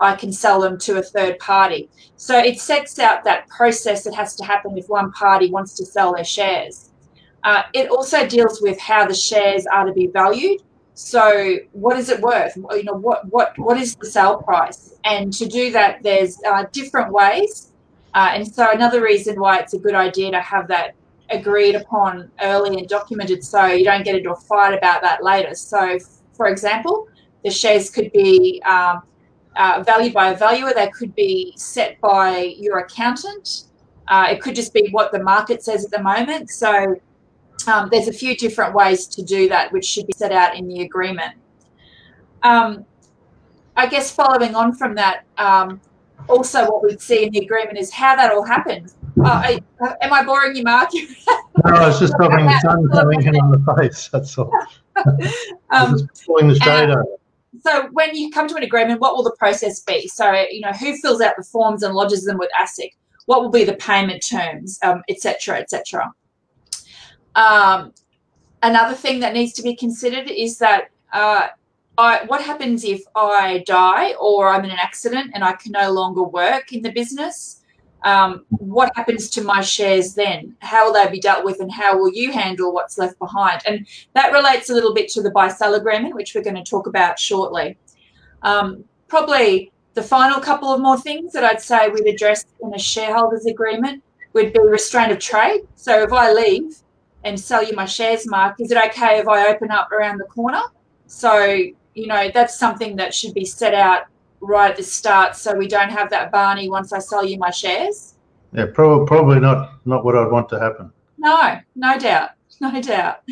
I 0.00 0.14
can 0.14 0.32
sell 0.32 0.60
them 0.60 0.78
to 0.80 0.98
a 0.98 1.02
third 1.02 1.38
party. 1.38 1.88
So 2.16 2.38
it 2.38 2.60
sets 2.60 2.98
out 2.98 3.24
that 3.24 3.48
process 3.48 4.04
that 4.04 4.14
has 4.14 4.34
to 4.36 4.44
happen 4.44 4.76
if 4.76 4.88
one 4.88 5.12
party 5.12 5.50
wants 5.50 5.74
to 5.74 5.86
sell 5.86 6.14
their 6.14 6.24
shares. 6.24 6.90
Uh, 7.44 7.62
it 7.72 7.88
also 7.90 8.26
deals 8.26 8.60
with 8.60 8.78
how 8.80 9.06
the 9.06 9.14
shares 9.14 9.66
are 9.66 9.86
to 9.86 9.92
be 9.92 10.08
valued. 10.08 10.60
So 10.94 11.58
what 11.72 11.96
is 11.98 12.08
it 12.08 12.20
worth? 12.20 12.56
You 12.56 12.84
know, 12.84 12.94
what 12.94 13.26
what 13.30 13.56
what 13.58 13.76
is 13.76 13.94
the 13.96 14.06
sale 14.06 14.38
price? 14.42 14.94
And 15.04 15.32
to 15.34 15.46
do 15.46 15.70
that, 15.72 16.02
there's 16.02 16.38
uh, 16.48 16.64
different 16.72 17.12
ways. 17.12 17.72
Uh, 18.14 18.30
and 18.32 18.48
so 18.48 18.70
another 18.70 19.02
reason 19.02 19.38
why 19.38 19.58
it's 19.58 19.74
a 19.74 19.78
good 19.78 19.94
idea 19.94 20.30
to 20.30 20.40
have 20.40 20.68
that 20.68 20.94
agreed 21.30 21.74
upon 21.74 22.30
early 22.40 22.78
and 22.78 22.88
documented, 22.88 23.44
so 23.44 23.66
you 23.66 23.84
don't 23.84 24.04
get 24.04 24.14
into 24.16 24.30
a 24.32 24.36
fight 24.36 24.74
about 24.74 25.02
that 25.02 25.22
later. 25.22 25.54
So, 25.54 25.98
for 26.34 26.46
example, 26.46 27.08
the 27.44 27.50
shares 27.50 27.90
could 27.90 28.10
be 28.12 28.62
um, 28.64 29.02
uh, 29.56 29.82
valued 29.84 30.12
by 30.12 30.30
a 30.30 30.36
valuer. 30.36 30.72
They 30.74 30.88
could 30.88 31.14
be 31.14 31.54
set 31.56 32.00
by 32.00 32.54
your 32.58 32.78
accountant. 32.78 33.64
Uh, 34.08 34.28
it 34.30 34.40
could 34.40 34.54
just 34.54 34.72
be 34.72 34.88
what 34.90 35.12
the 35.12 35.22
market 35.22 35.64
says 35.64 35.84
at 35.84 35.90
the 35.90 36.02
moment. 36.02 36.50
So 36.50 37.00
um, 37.66 37.88
there's 37.90 38.08
a 38.08 38.12
few 38.12 38.36
different 38.36 38.74
ways 38.74 39.06
to 39.08 39.22
do 39.22 39.48
that, 39.48 39.72
which 39.72 39.84
should 39.84 40.06
be 40.06 40.12
set 40.16 40.32
out 40.32 40.56
in 40.56 40.68
the 40.68 40.82
agreement. 40.82 41.34
Um, 42.42 42.84
I 43.76 43.86
guess 43.86 44.10
following 44.10 44.54
on 44.54 44.74
from 44.74 44.94
that, 44.94 45.24
um, 45.38 45.80
also 46.28 46.70
what 46.70 46.82
we'd 46.82 47.00
see 47.00 47.24
in 47.24 47.32
the 47.32 47.40
agreement 47.40 47.78
is 47.78 47.92
how 47.92 48.16
that 48.16 48.32
all 48.32 48.44
happens. 48.44 48.96
Uh, 49.18 49.24
I, 49.24 49.60
am 50.02 50.12
I 50.12 50.24
boring 50.24 50.56
you, 50.56 50.62
Mark? 50.62 50.90
no, 50.94 51.00
I 51.64 51.88
was 51.88 51.98
just 51.98 52.12
stopping 52.14 52.46
the 52.46 52.60
sun 52.60 52.88
coming 52.90 53.22
in 53.22 53.36
on 53.36 53.50
the 53.50 53.74
face. 53.74 54.08
That's 54.12 54.36
all. 54.36 54.52
um, 55.70 55.92
just 55.92 56.26
pulling 56.26 56.48
the 56.48 56.56
shade 56.56 56.90
uh, 56.90 57.02
so 57.62 57.88
when 57.92 58.14
you 58.14 58.30
come 58.30 58.48
to 58.48 58.56
an 58.56 58.62
agreement, 58.62 59.00
what 59.00 59.14
will 59.14 59.22
the 59.22 59.34
process 59.38 59.80
be? 59.80 60.08
So, 60.08 60.32
you 60.50 60.60
know, 60.60 60.72
who 60.72 60.96
fills 60.98 61.20
out 61.20 61.34
the 61.36 61.44
forms 61.44 61.82
and 61.82 61.94
lodges 61.94 62.24
them 62.24 62.38
with 62.38 62.50
ASIC? 62.60 62.90
What 63.26 63.42
will 63.42 63.50
be 63.50 63.64
the 63.64 63.74
payment 63.74 64.24
terms, 64.24 64.78
etc., 65.08 65.56
um, 65.56 65.62
etc. 65.62 66.12
Et 67.34 67.40
um, 67.40 67.92
another 68.62 68.94
thing 68.94 69.20
that 69.20 69.32
needs 69.32 69.52
to 69.54 69.62
be 69.62 69.74
considered 69.74 70.30
is 70.30 70.58
that 70.58 70.90
uh, 71.12 71.48
I, 71.98 72.24
what 72.26 72.40
happens 72.40 72.84
if 72.84 73.02
I 73.14 73.64
die 73.66 74.14
or 74.14 74.48
I'm 74.48 74.64
in 74.64 74.70
an 74.70 74.78
accident 74.78 75.32
and 75.34 75.42
I 75.42 75.52
can 75.52 75.72
no 75.72 75.90
longer 75.90 76.22
work 76.22 76.72
in 76.72 76.82
the 76.82 76.92
business? 76.92 77.62
Um, 78.06 78.44
what 78.50 78.92
happens 78.94 79.28
to 79.30 79.42
my 79.42 79.60
shares 79.60 80.14
then? 80.14 80.54
How 80.60 80.86
will 80.86 80.92
they 80.92 81.10
be 81.10 81.18
dealt 81.18 81.44
with 81.44 81.58
and 81.58 81.72
how 81.72 81.98
will 81.98 82.12
you 82.12 82.30
handle 82.30 82.72
what's 82.72 82.98
left 82.98 83.18
behind? 83.18 83.62
And 83.66 83.84
that 84.14 84.32
relates 84.32 84.70
a 84.70 84.74
little 84.74 84.94
bit 84.94 85.08
to 85.08 85.22
the 85.22 85.32
buy 85.32 85.48
sell 85.48 85.74
agreement, 85.74 86.14
which 86.14 86.32
we're 86.32 86.44
going 86.44 86.54
to 86.54 86.62
talk 86.62 86.86
about 86.86 87.18
shortly. 87.18 87.76
Um, 88.42 88.84
probably 89.08 89.72
the 89.94 90.04
final 90.04 90.38
couple 90.38 90.72
of 90.72 90.80
more 90.80 91.00
things 91.00 91.32
that 91.32 91.42
I'd 91.42 91.60
say 91.60 91.88
we'd 91.88 92.06
address 92.06 92.44
in 92.62 92.72
a 92.72 92.78
shareholders 92.78 93.44
agreement 93.46 94.04
would 94.34 94.52
be 94.52 94.60
restraint 94.60 95.10
of 95.10 95.18
trade. 95.18 95.62
So 95.74 96.04
if 96.04 96.12
I 96.12 96.32
leave 96.32 96.76
and 97.24 97.38
sell 97.40 97.64
you 97.64 97.74
my 97.74 97.86
shares, 97.86 98.24
Mark, 98.24 98.60
is 98.60 98.70
it 98.70 98.78
okay 98.90 99.18
if 99.18 99.26
I 99.26 99.48
open 99.48 99.72
up 99.72 99.90
around 99.90 100.18
the 100.18 100.26
corner? 100.26 100.62
So, 101.08 101.42
you 101.94 102.06
know, 102.06 102.30
that's 102.32 102.56
something 102.56 102.94
that 102.96 103.12
should 103.12 103.34
be 103.34 103.44
set 103.44 103.74
out 103.74 104.02
right 104.40 104.70
at 104.70 104.76
the 104.76 104.82
start 104.82 105.36
so 105.36 105.54
we 105.54 105.68
don't 105.68 105.90
have 105.90 106.10
that 106.10 106.30
Barney 106.30 106.68
once 106.68 106.92
I 106.92 106.98
sell 106.98 107.24
you 107.24 107.38
my 107.38 107.50
shares? 107.50 108.14
Yeah, 108.52 108.66
probably 108.72 109.06
probably 109.06 109.40
not 109.40 109.86
not 109.86 110.04
what 110.04 110.16
I'd 110.16 110.30
want 110.30 110.48
to 110.50 110.60
happen. 110.60 110.92
No, 111.18 111.58
no 111.74 111.98
doubt, 111.98 112.30
no 112.60 112.80
doubt. 112.80 113.22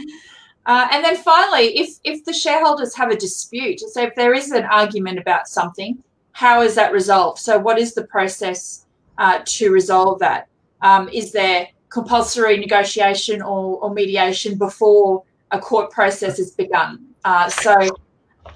Uh, 0.67 0.89
and 0.93 1.05
then 1.05 1.17
finally, 1.17 1.79
if 1.79 1.99
if 2.05 2.25
the 2.25 2.33
shareholders 2.33 2.95
have 2.95 3.11
a 3.11 3.17
dispute, 3.17 3.81
so 3.81 4.03
if 4.03 4.15
there 4.15 4.35
is 4.35 4.51
an 4.51 4.65
argument 4.65 5.19
about 5.19 5.49
something, 5.49 6.03
how 6.33 6.63
is 6.63 6.75
that 6.75 6.93
resolved? 6.93 7.39
So 7.39 7.59
what 7.59 7.79
is 7.79 7.95
the 7.95 8.05
process 8.05 8.87
uh, 9.19 9.41
to 9.45 9.71
resolve 9.71 10.19
that? 10.21 10.49
Um, 10.83 11.09
is 11.09 11.33
there 11.33 11.69
compulsory 11.89 12.57
negotiation 12.59 13.41
or, 13.41 13.79
or 13.79 13.95
mediation 13.95 14.59
before 14.59 15.23
a 15.53 15.59
court 15.59 15.91
process 15.91 16.39
is 16.39 16.51
begun? 16.51 17.07
Uh, 17.25 17.49
so 17.49 17.97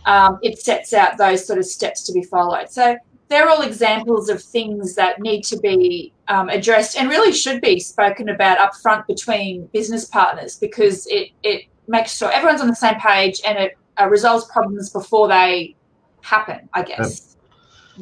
um, 0.06 0.38
it 0.42 0.58
sets 0.58 0.92
out 0.92 1.18
those 1.18 1.46
sort 1.46 1.58
of 1.58 1.66
steps 1.66 2.02
to 2.04 2.12
be 2.12 2.22
followed. 2.22 2.70
So 2.70 2.96
they're 3.28 3.48
all 3.48 3.62
examples 3.62 4.28
of 4.28 4.42
things 4.42 4.94
that 4.94 5.20
need 5.20 5.42
to 5.44 5.58
be 5.58 6.12
um, 6.28 6.48
addressed 6.48 6.96
and 6.96 7.08
really 7.08 7.32
should 7.32 7.60
be 7.60 7.78
spoken 7.78 8.30
about 8.30 8.58
upfront 8.58 9.06
between 9.06 9.66
business 9.66 10.06
partners 10.06 10.56
because 10.56 11.06
it, 11.08 11.30
it 11.42 11.64
makes 11.86 12.16
sure 12.16 12.30
everyone's 12.32 12.60
on 12.60 12.68
the 12.68 12.76
same 12.76 12.94
page 12.96 13.40
and 13.46 13.58
it 13.58 13.78
uh, 14.00 14.08
resolves 14.08 14.46
problems 14.46 14.90
before 14.90 15.28
they 15.28 15.74
happen, 16.22 16.68
I 16.72 16.82
guess. 16.82 17.36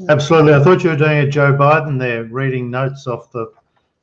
Absolutely. 0.09 0.55
I 0.55 0.63
thought 0.63 0.85
you 0.85 0.91
were 0.91 0.97
doing 0.97 1.19
a 1.19 1.29
Joe 1.29 1.55
Biden 1.55 1.99
there, 1.99 2.25
reading 2.25 2.71
notes 2.71 3.07
off 3.07 3.33
the 3.33 3.51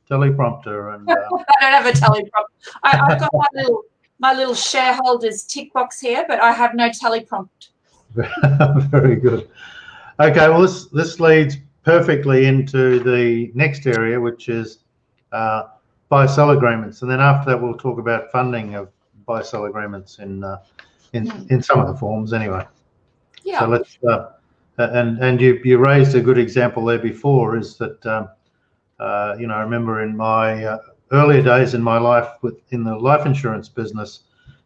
teleprompter. 0.09 0.95
And 0.95 1.09
uh... 1.09 1.13
I 1.61 1.61
don't 1.61 1.83
have 1.83 1.85
a 1.85 1.91
teleprompter. 1.91 2.73
I, 2.83 2.97
have 2.97 3.19
got 3.19 3.29
my 3.33 3.45
little 3.53 3.83
my 4.19 4.33
little 4.33 4.55
shareholders 4.55 5.43
tick 5.43 5.73
box 5.73 5.99
here, 5.99 6.25
but 6.27 6.39
I 6.39 6.51
have 6.51 6.73
no 6.73 6.89
teleprompter. 6.89 7.69
Very 8.91 9.15
good. 9.15 9.49
Okay, 10.19 10.49
well, 10.49 10.61
this, 10.61 10.85
this 10.87 11.19
leads 11.19 11.57
perfectly 11.83 12.45
into 12.45 12.99
the 12.99 13.51
next 13.53 13.85
area, 13.87 14.19
which 14.19 14.49
is 14.49 14.79
uh, 15.31 15.63
buy-sell 16.09 16.51
agreements. 16.51 17.01
And 17.01 17.09
then 17.09 17.19
after 17.19 17.51
that, 17.51 17.61
we'll 17.61 17.77
talk 17.77 17.99
about 17.99 18.31
funding 18.31 18.75
of 18.75 18.89
buy-sell 19.25 19.65
agreements 19.65 20.19
in, 20.19 20.43
uh, 20.43 20.59
in, 21.13 21.27
mm. 21.27 21.51
in 21.51 21.61
some 21.61 21.79
of 21.79 21.87
the 21.87 21.95
forms 21.95 22.33
anyway. 22.33 22.65
Yeah. 23.43 23.59
So 23.59 23.67
let's, 23.67 23.97
uh, 24.07 24.29
and, 24.77 25.19
and 25.19 25.41
you, 25.41 25.59
you 25.63 25.77
raised 25.77 26.15
a 26.15 26.21
good 26.21 26.37
example 26.37 26.85
there 26.85 26.99
before 26.99 27.57
is 27.57 27.77
that, 27.77 28.05
um, 28.05 28.29
uh, 28.99 29.35
you 29.39 29.47
know, 29.47 29.55
I 29.55 29.61
remember 29.61 30.01
in 30.03 30.15
my 30.15 30.63
uh, 30.63 30.77
earlier 31.11 31.41
days 31.41 31.73
in 31.73 31.81
my 31.81 31.97
life 31.97 32.27
with 32.41 32.55
in 32.71 32.83
the 32.83 32.95
life 32.95 33.25
insurance 33.25 33.69
business, 33.69 34.21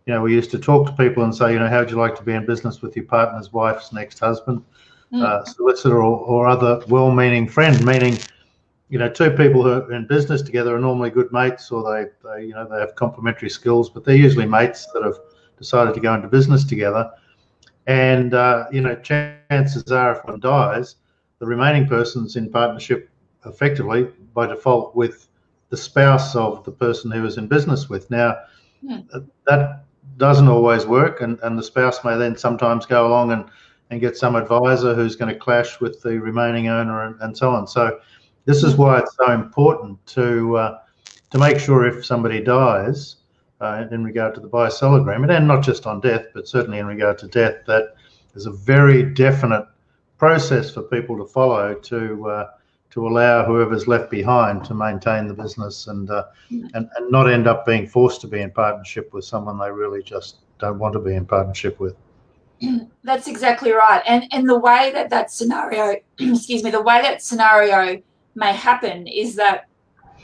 you 0.07 0.13
know, 0.13 0.21
we 0.21 0.33
used 0.33 0.51
to 0.51 0.57
talk 0.57 0.87
to 0.87 0.93
people 0.93 1.23
and 1.23 1.35
say, 1.35 1.51
you 1.51 1.59
know, 1.59 1.67
how 1.67 1.79
would 1.79 1.91
you 1.91 1.97
like 1.97 2.15
to 2.15 2.23
be 2.23 2.31
in 2.31 2.45
business 2.45 2.81
with 2.81 2.95
your 2.95 3.03
partner's 3.03 3.51
wife's 3.51 3.91
next 3.91 4.19
husband, 4.19 4.63
mm. 5.11 5.21
uh, 5.21 5.43
solicitor, 5.43 6.01
or, 6.01 6.19
or 6.19 6.47
other 6.47 6.81
well-meaning 6.87 7.49
friend? 7.49 7.85
Meaning, 7.85 8.17
you 8.87 8.97
know, 8.97 9.09
two 9.09 9.31
people 9.31 9.63
who 9.63 9.69
are 9.69 9.91
in 9.91 10.07
business 10.07 10.41
together 10.41 10.77
are 10.77 10.79
normally 10.79 11.09
good 11.09 11.29
mates, 11.33 11.71
or 11.71 11.83
they, 11.83 12.05
they 12.23 12.45
you 12.45 12.53
know, 12.53 12.65
they 12.65 12.79
have 12.79 12.95
complementary 12.95 13.49
skills, 13.49 13.89
but 13.89 14.05
they're 14.05 14.15
usually 14.15 14.45
mates 14.45 14.87
that 14.93 15.03
have 15.03 15.17
decided 15.57 15.93
to 15.93 15.99
go 15.99 16.13
into 16.13 16.29
business 16.29 16.63
together. 16.63 17.11
And 17.85 18.33
uh, 18.33 18.67
you 18.71 18.79
know, 18.79 18.95
chances 18.95 19.91
are, 19.91 20.17
if 20.17 20.23
one 20.23 20.39
dies, 20.39 20.95
the 21.39 21.45
remaining 21.45 21.85
person's 21.85 22.37
in 22.37 22.49
partnership 22.49 23.09
effectively 23.45 24.07
by 24.33 24.47
default 24.47 24.95
with 24.95 25.27
the 25.67 25.75
spouse 25.75 26.33
of 26.33 26.63
the 26.63 26.71
person 26.71 27.11
who 27.11 27.21
was 27.23 27.37
in 27.37 27.47
business 27.47 27.89
with. 27.89 28.09
Now, 28.09 28.37
hmm. 28.81 28.99
that 29.45 29.83
doesn't 30.15 30.47
always 30.47 30.85
work, 30.85 31.21
and, 31.21 31.39
and 31.43 31.57
the 31.57 31.63
spouse 31.63 32.03
may 32.03 32.17
then 32.17 32.37
sometimes 32.37 32.85
go 32.85 33.07
along 33.07 33.31
and, 33.31 33.45
and 33.89 33.99
get 33.99 34.17
some 34.17 34.35
advisor 34.35 34.95
who's 34.95 35.15
going 35.15 35.33
to 35.33 35.39
clash 35.39 35.81
with 35.81 36.01
the 36.01 36.19
remaining 36.19 36.67
owner 36.69 37.03
and, 37.03 37.21
and 37.21 37.37
so 37.37 37.51
on. 37.51 37.67
So 37.67 37.99
this 38.45 38.63
is 38.63 38.75
why 38.75 38.99
it's 38.99 39.15
so 39.15 39.31
important 39.33 40.03
to 40.07 40.57
uh, 40.57 40.79
to 41.31 41.37
make 41.37 41.59
sure 41.59 41.85
if 41.85 42.05
somebody 42.05 42.41
dies 42.41 43.17
uh, 43.59 43.85
in 43.91 44.03
regard 44.03 44.33
to 44.35 44.39
the 44.39 44.47
buy-sell 44.47 44.95
agreement, 44.95 45.31
and 45.31 45.47
not 45.47 45.61
just 45.61 45.85
on 45.85 45.99
death, 45.99 46.25
but 46.33 46.47
certainly 46.47 46.79
in 46.79 46.85
regard 46.85 47.17
to 47.17 47.27
death, 47.27 47.65
that 47.67 47.95
there's 48.33 48.45
a 48.45 48.51
very 48.51 49.03
definite 49.03 49.65
process 50.17 50.71
for 50.71 50.83
people 50.83 51.17
to 51.17 51.25
follow 51.25 51.73
to 51.73 52.29
uh, 52.29 52.47
to 52.91 53.07
allow 53.07 53.45
whoever's 53.45 53.87
left 53.87 54.09
behind 54.09 54.63
to 54.65 54.73
maintain 54.73 55.27
the 55.27 55.33
business 55.33 55.87
and, 55.87 56.09
uh, 56.09 56.25
and 56.49 56.73
and 56.73 57.11
not 57.11 57.29
end 57.29 57.47
up 57.47 57.65
being 57.65 57.87
forced 57.87 58.21
to 58.21 58.27
be 58.27 58.41
in 58.41 58.51
partnership 58.51 59.13
with 59.13 59.25
someone 59.25 59.59
they 59.59 59.71
really 59.71 60.01
just 60.01 60.37
don't 60.59 60.79
want 60.79 60.93
to 60.93 60.99
be 60.99 61.13
in 61.13 61.25
partnership 61.25 61.79
with. 61.79 61.95
That's 63.03 63.27
exactly 63.27 63.71
right, 63.71 64.01
and 64.07 64.25
and 64.31 64.49
the 64.49 64.57
way 64.57 64.91
that 64.93 65.09
that 65.09 65.31
scenario, 65.31 65.97
excuse 66.19 66.63
me, 66.63 66.71
the 66.71 66.81
way 66.81 67.01
that 67.01 67.21
scenario 67.21 68.01
may 68.35 68.53
happen 68.53 69.07
is 69.07 69.35
that 69.35 69.67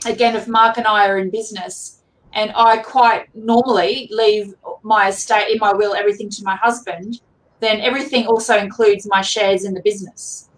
again, 0.06 0.34
if 0.36 0.48
Mark 0.48 0.76
and 0.76 0.86
I 0.86 1.08
are 1.08 1.18
in 1.18 1.30
business 1.30 2.00
and 2.32 2.52
I 2.56 2.78
quite 2.78 3.34
normally 3.34 4.08
leave 4.10 4.54
my 4.82 5.08
estate 5.08 5.52
in 5.52 5.58
my 5.58 5.72
will 5.72 5.94
everything 5.94 6.28
to 6.30 6.44
my 6.44 6.56
husband, 6.56 7.20
then 7.60 7.80
everything 7.80 8.26
also 8.26 8.56
includes 8.56 9.06
my 9.08 9.22
shares 9.22 9.64
in 9.64 9.74
the 9.74 9.82
business. 9.82 10.48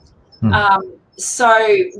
Hmm. 0.40 0.52
Um, 0.52 0.98
so 1.16 1.90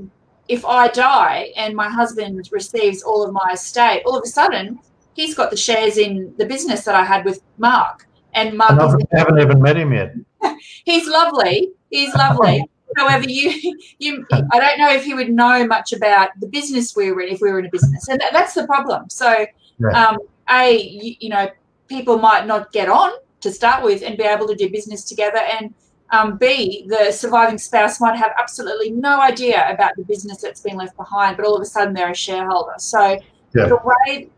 if 0.48 0.64
I 0.64 0.88
die 0.88 1.52
and 1.57 1.74
my 1.74 1.88
husband 1.88 2.48
receives 2.52 3.02
all 3.02 3.24
of 3.24 3.33
my 3.33 3.50
estate, 3.52 4.02
all 4.07 4.16
of 4.16 4.22
a 4.24 4.29
sudden 4.29 4.79
he's 5.14 5.35
got 5.35 5.50
the 5.50 5.57
shares 5.57 5.98
in 5.98 6.35
the 6.38 6.46
business 6.46 6.85
that 6.85 6.94
I 6.94 7.05
had 7.05 7.24
with 7.24 7.40
Mark. 7.59 8.07
And 8.35 8.57
Mark, 8.57 8.72
I 8.72 9.18
haven't 9.18 9.40
even 9.40 9.61
met 9.61 9.76
him 9.76 9.92
yet. 9.92 10.14
he's 10.85 11.09
lovely. 11.09 11.70
He's 11.90 12.14
lovely. 12.14 12.64
However, 12.96 13.24
you, 13.29 13.79
you, 13.98 14.26
I 14.31 14.61
don't 14.61 14.79
know 14.79 14.92
if 14.92 15.05
he 15.05 15.14
would 15.14 15.31
know 15.31 15.66
much 15.66 15.92
about 15.92 16.31
the 16.40 16.46
business 16.46 16.94
we 16.94 17.12
were 17.12 17.22
in 17.22 17.31
if 17.31 17.40
we 17.40 17.50
were 17.50 17.59
in 17.59 17.66
a 17.66 17.70
business, 17.70 18.09
and 18.09 18.20
that, 18.20 18.33
that's 18.33 18.55
the 18.55 18.66
problem. 18.66 19.11
So, 19.11 19.44
yeah. 19.81 20.09
um, 20.09 20.18
a, 20.48 20.79
you, 20.79 21.16
you 21.20 21.29
know, 21.29 21.50
people 21.88 22.18
might 22.18 22.46
not 22.46 22.72
get 22.72 22.88
on 22.88 23.11
to 23.40 23.50
start 23.50 23.83
with 23.83 24.02
and 24.02 24.16
be 24.16 24.24
able 24.24 24.46
to 24.46 24.55
do 24.55 24.70
business 24.70 25.05
together. 25.05 25.38
And 25.38 25.74
um, 26.11 26.37
B, 26.38 26.87
the 26.88 27.11
surviving 27.11 27.59
spouse 27.59 28.01
might 28.01 28.16
have 28.16 28.33
absolutely 28.38 28.90
no 28.90 29.21
idea 29.21 29.69
about 29.73 29.92
the 29.97 30.05
business 30.05 30.40
that's 30.40 30.61
been 30.61 30.77
left 30.77 30.97
behind, 30.97 31.37
but 31.37 31.45
all 31.45 31.57
of 31.57 31.62
a 31.62 31.66
sudden 31.66 31.95
they're 31.95 32.11
a 32.11 32.14
shareholder. 32.14 32.75
So 32.79 33.19
yeah. 33.55 33.66
the 33.66 33.81
way 33.85 34.31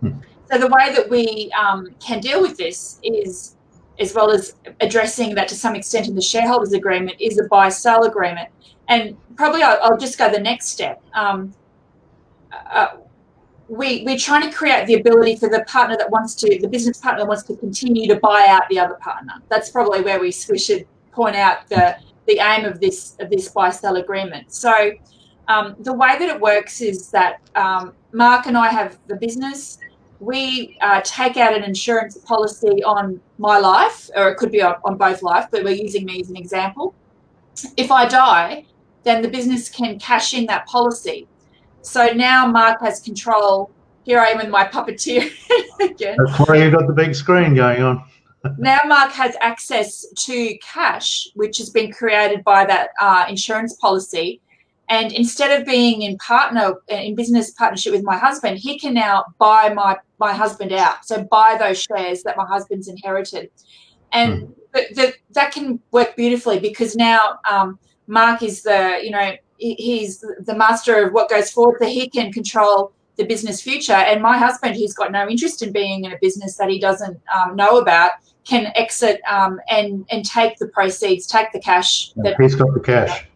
hmm. 0.00 0.10
so 0.50 0.58
the 0.58 0.66
way 0.68 0.92
that 0.94 1.08
we 1.08 1.50
um, 1.58 1.94
can 2.00 2.20
deal 2.20 2.42
with 2.42 2.56
this 2.56 3.00
is, 3.02 3.56
as 3.98 4.14
well 4.14 4.30
as 4.30 4.54
addressing 4.80 5.34
that 5.36 5.48
to 5.48 5.54
some 5.54 5.74
extent 5.74 6.06
in 6.06 6.14
the 6.14 6.22
shareholders 6.22 6.72
agreement, 6.72 7.18
is 7.20 7.38
a 7.38 7.44
buy-sell 7.44 8.04
agreement. 8.04 8.48
And 8.88 9.16
probably 9.36 9.62
I'll, 9.62 9.78
I'll, 9.82 9.98
just 9.98 10.18
go 10.18 10.30
the 10.30 10.40
next 10.40 10.68
step. 10.68 11.02
Um, 11.14 11.54
uh, 12.52 12.96
we, 13.68 14.02
we're 14.04 14.18
trying 14.18 14.48
to 14.48 14.56
create 14.56 14.86
the 14.86 14.94
ability 14.94 15.36
for 15.36 15.48
the 15.48 15.64
partner 15.68 15.96
that 15.96 16.10
wants 16.10 16.34
to, 16.36 16.58
the 16.58 16.68
business 16.68 16.98
partner 16.98 17.26
wants 17.26 17.42
to 17.44 17.56
continue 17.56 18.08
to 18.08 18.16
buy 18.16 18.46
out 18.48 18.62
the 18.70 18.78
other 18.78 18.94
partner. 18.94 19.34
That's 19.48 19.70
probably 19.70 20.00
where 20.00 20.18
we, 20.18 20.32
we 20.48 20.58
should 20.58 20.86
point 21.12 21.36
out 21.36 21.68
the, 21.68 21.96
the 22.26 22.38
aim 22.38 22.64
of 22.64 22.80
this, 22.80 23.16
of 23.20 23.30
this 23.30 23.48
buy 23.48 23.70
sell 23.70 23.96
agreement. 23.96 24.52
So 24.52 24.92
um, 25.48 25.76
the 25.80 25.92
way 25.92 26.18
that 26.18 26.28
it 26.28 26.40
works 26.40 26.80
is 26.80 27.10
that 27.10 27.40
um, 27.54 27.92
Mark 28.12 28.46
and 28.46 28.56
I 28.56 28.68
have 28.68 28.98
the 29.06 29.16
business. 29.16 29.78
We 30.20 30.78
uh, 30.80 31.00
take 31.04 31.36
out 31.36 31.54
an 31.54 31.62
insurance 31.62 32.16
policy 32.18 32.82
on 32.82 33.20
my 33.36 33.58
life, 33.58 34.10
or 34.16 34.30
it 34.30 34.36
could 34.36 34.50
be 34.50 34.62
on, 34.62 34.76
on 34.84 34.96
both 34.96 35.22
life, 35.22 35.46
but 35.50 35.62
we're 35.62 35.74
using 35.74 36.04
me 36.06 36.20
as 36.20 36.30
an 36.30 36.36
example. 36.36 36.94
If 37.76 37.90
I 37.90 38.06
die, 38.08 38.64
then 39.04 39.22
the 39.22 39.28
business 39.28 39.68
can 39.68 39.98
cash 39.98 40.34
in 40.34 40.46
that 40.46 40.66
policy 40.66 41.28
so 41.88 42.12
now 42.12 42.46
Mark 42.46 42.80
has 42.82 43.00
control. 43.00 43.70
Here 44.04 44.20
I 44.20 44.28
am 44.28 44.38
with 44.38 44.50
my 44.50 44.64
puppeteer 44.66 45.30
again. 45.80 46.16
That's 46.18 46.38
why 46.48 46.56
you 46.56 46.70
got 46.70 46.86
the 46.86 46.92
big 46.92 47.14
screen 47.14 47.54
going 47.54 47.82
on. 47.82 48.04
now 48.58 48.78
Mark 48.86 49.10
has 49.12 49.34
access 49.40 50.06
to 50.26 50.56
cash, 50.58 51.28
which 51.34 51.56
has 51.58 51.70
been 51.70 51.90
created 51.90 52.44
by 52.44 52.66
that 52.66 52.90
uh, 53.00 53.24
insurance 53.28 53.74
policy. 53.76 54.40
And 54.90 55.12
instead 55.12 55.58
of 55.58 55.66
being 55.66 56.02
in 56.02 56.16
partner 56.18 56.74
in 56.88 57.14
business 57.14 57.52
partnership 57.52 57.92
with 57.92 58.04
my 58.04 58.16
husband, 58.16 58.58
he 58.58 58.78
can 58.78 58.94
now 58.94 59.24
buy 59.38 59.72
my 59.72 59.96
my 60.18 60.32
husband 60.32 60.72
out. 60.72 61.06
So 61.06 61.24
buy 61.24 61.56
those 61.58 61.82
shares 61.82 62.22
that 62.22 62.36
my 62.36 62.46
husband's 62.46 62.88
inherited, 62.88 63.50
and 64.12 64.42
hmm. 64.42 64.52
the, 64.72 64.86
the, 64.94 65.14
that 65.32 65.52
can 65.52 65.80
work 65.90 66.16
beautifully 66.16 66.58
because 66.58 66.96
now 66.96 67.38
um, 67.50 67.78
Mark 68.06 68.42
is 68.42 68.62
the 68.62 68.98
you 69.02 69.10
know 69.10 69.36
he's 69.58 70.20
the 70.20 70.54
master 70.54 71.04
of 71.04 71.12
what 71.12 71.28
goes 71.28 71.50
forward, 71.50 71.78
so 71.80 71.86
he 71.86 72.08
can 72.08 72.32
control 72.32 72.92
the 73.16 73.24
business 73.24 73.60
future. 73.60 73.92
And 73.92 74.22
my 74.22 74.38
husband, 74.38 74.76
who's 74.76 74.94
got 74.94 75.12
no 75.12 75.28
interest 75.28 75.62
in 75.62 75.72
being 75.72 76.04
in 76.04 76.12
a 76.12 76.18
business 76.20 76.56
that 76.56 76.70
he 76.70 76.78
doesn't 76.78 77.20
um, 77.36 77.56
know 77.56 77.78
about, 77.78 78.12
can 78.44 78.72
exit 78.76 79.20
um, 79.28 79.60
and 79.68 80.06
and 80.10 80.24
take 80.24 80.56
the 80.58 80.68
proceeds, 80.68 81.26
take 81.26 81.52
the 81.52 81.60
cash. 81.60 82.12
That, 82.16 82.40
he's 82.40 82.54
got 82.54 82.72
the 82.72 82.80
cash. 82.80 83.26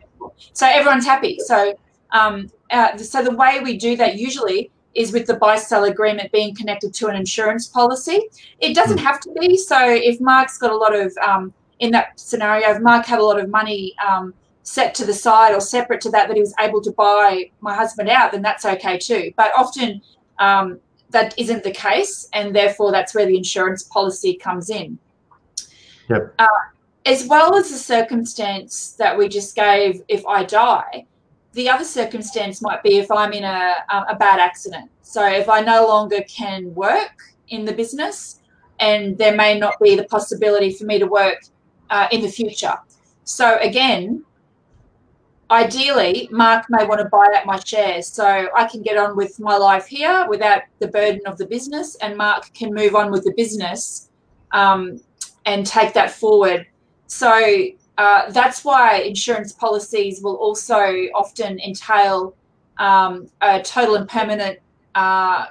So 0.55 0.67
everyone's 0.67 1.05
happy. 1.05 1.39
So 1.41 1.77
um, 2.13 2.51
uh, 2.71 2.97
so 2.97 3.23
the 3.23 3.35
way 3.35 3.61
we 3.61 3.77
do 3.77 3.97
that 3.97 4.17
usually 4.17 4.71
is 4.95 5.13
with 5.13 5.27
the 5.27 5.35
buy 5.35 5.57
sell 5.57 5.85
agreement 5.85 6.31
being 6.33 6.55
connected 6.55 6.93
to 6.95 7.09
an 7.09 7.17
insurance 7.17 7.67
policy. 7.69 8.21
It 8.61 8.75
doesn't 8.75 8.99
mm. 8.99 9.03
have 9.03 9.21
to 9.21 9.33
be. 9.39 9.57
So 9.57 9.79
if 9.91 10.21
Mark's 10.21 10.59
got 10.59 10.71
a 10.71 10.77
lot 10.77 10.95
of 10.95 11.17
um, 11.19 11.53
in 11.81 11.91
that 11.93 12.19
scenario, 12.19 12.71
if 12.71 12.81
Mark 12.81 13.07
had 13.07 13.19
a 13.19 13.25
lot 13.25 13.41
of 13.41 13.49
money 13.49 13.95
um, 14.07 14.35
set 14.63 14.95
to 14.95 15.05
the 15.05 15.15
side 15.15 15.55
or 15.55 15.61
separate 15.61 16.01
to 16.03 16.11
that 16.11 16.29
that 16.29 16.37
he 16.37 16.41
was 16.41 16.55
able 16.61 16.81
to 16.81 16.93
buy 16.93 17.51
my 17.61 17.75
husband 17.75 18.09
out, 18.09 18.33
then 18.33 18.43
that's 18.43 18.65
okay 18.65 18.99
too. 18.99 19.33
But 19.37 19.53
often 19.57 20.01
um, 20.39 20.79
that 21.11 21.39
isn't 21.39 21.63
the 21.65 21.73
case, 21.73 22.29
and 22.33 22.55
therefore 22.55 22.93
that's 22.93 23.15
where 23.15 23.27
the 23.27 23.37
insurance 23.37 23.83
policy 23.85 24.35
comes 24.35 24.71
in. 24.71 24.99
Yep. 26.09 26.35
Uh, 26.39 26.47
as 27.05 27.27
well 27.27 27.57
as 27.57 27.71
the 27.71 27.79
circumstance 27.79 28.93
that 28.93 29.17
we 29.17 29.29
just 29.29 29.57
gave, 29.57 30.03
if 30.09 30.25
I 30.27 30.45
die, 30.45 31.07
the 31.53 31.69
other 31.69 31.85
circumstance 31.85 32.63
might 32.63 32.83
be 32.83 32.99
if 32.99 33.11
I'm 33.11 33.33
in 33.33 33.45
a, 33.45 33.75
a 34.09 34.17
bad 34.17 34.41
accident. 34.41 34.91
So 35.03 35.27
if 35.27 35.49
I 35.49 35.61
no 35.61 35.87
longer 35.87 36.21
can 36.29 36.75
work 36.75 37.17
in 37.49 37.65
the 37.65 37.73
business, 37.73 38.41
and 38.79 39.19
there 39.19 39.37
may 39.37 39.59
not 39.59 39.75
be 39.81 39.97
the 39.97 40.05
possibility 40.05 40.73
for 40.73 40.85
me 40.85 40.99
to 40.99 41.07
work 41.07 41.45
uh, 41.91 42.09
in 42.11 42.23
the 42.23 42.29
future. 42.29 42.75
So 43.25 43.59
again, 43.61 44.25
ideally, 45.53 46.29
Mark 46.33 46.67
may 46.71 46.85
want 46.87 47.01
to 47.01 47.09
buy 47.09 47.27
out 47.37 47.47
my 47.47 47.59
shares 47.61 48.07
so 48.07 48.49
I 48.57 48.67
can 48.67 48.83
get 48.83 48.97
on 48.97 49.17
with 49.17 49.39
my 49.39 49.57
life 49.57 49.87
here 49.87 50.27
without 50.29 50.63
the 50.79 50.89
burden 50.89 51.21
of 51.27 51.39
the 51.39 51.47
business, 51.47 51.97
and 51.97 52.17
Mark 52.17 52.53
can 52.55 52.75
move 52.75 52.95
on 52.95 53.11
with 53.11 53.25
the 53.25 53.35
business 53.37 54.11
um, 54.53 55.01
and 55.47 55.67
take 55.67 55.93
that 55.95 56.11
forward. 56.11 56.67
So 57.07 57.67
uh, 57.99 58.31
that's 58.31 58.65
why 58.65 59.03
insurance 59.03 59.53
policies 59.53 60.23
will 60.23 60.37
also 60.37 60.81
often 61.15 61.61
entail 61.61 62.35
um, 62.79 63.29
a 63.41 63.63
total 63.63 63.97
and 63.97 64.09
permanent. 64.09 64.59
Uh, 64.95 65.47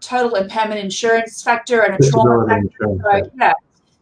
total 0.00 0.34
and 0.36 0.50
permanent 0.50 0.84
insurance 0.84 1.42
factor 1.42 1.82
and 1.82 1.94
a 1.94 2.10
trauma 2.10 2.46
factor. 2.48 2.70
So, 2.80 3.30
yeah. 3.38 3.52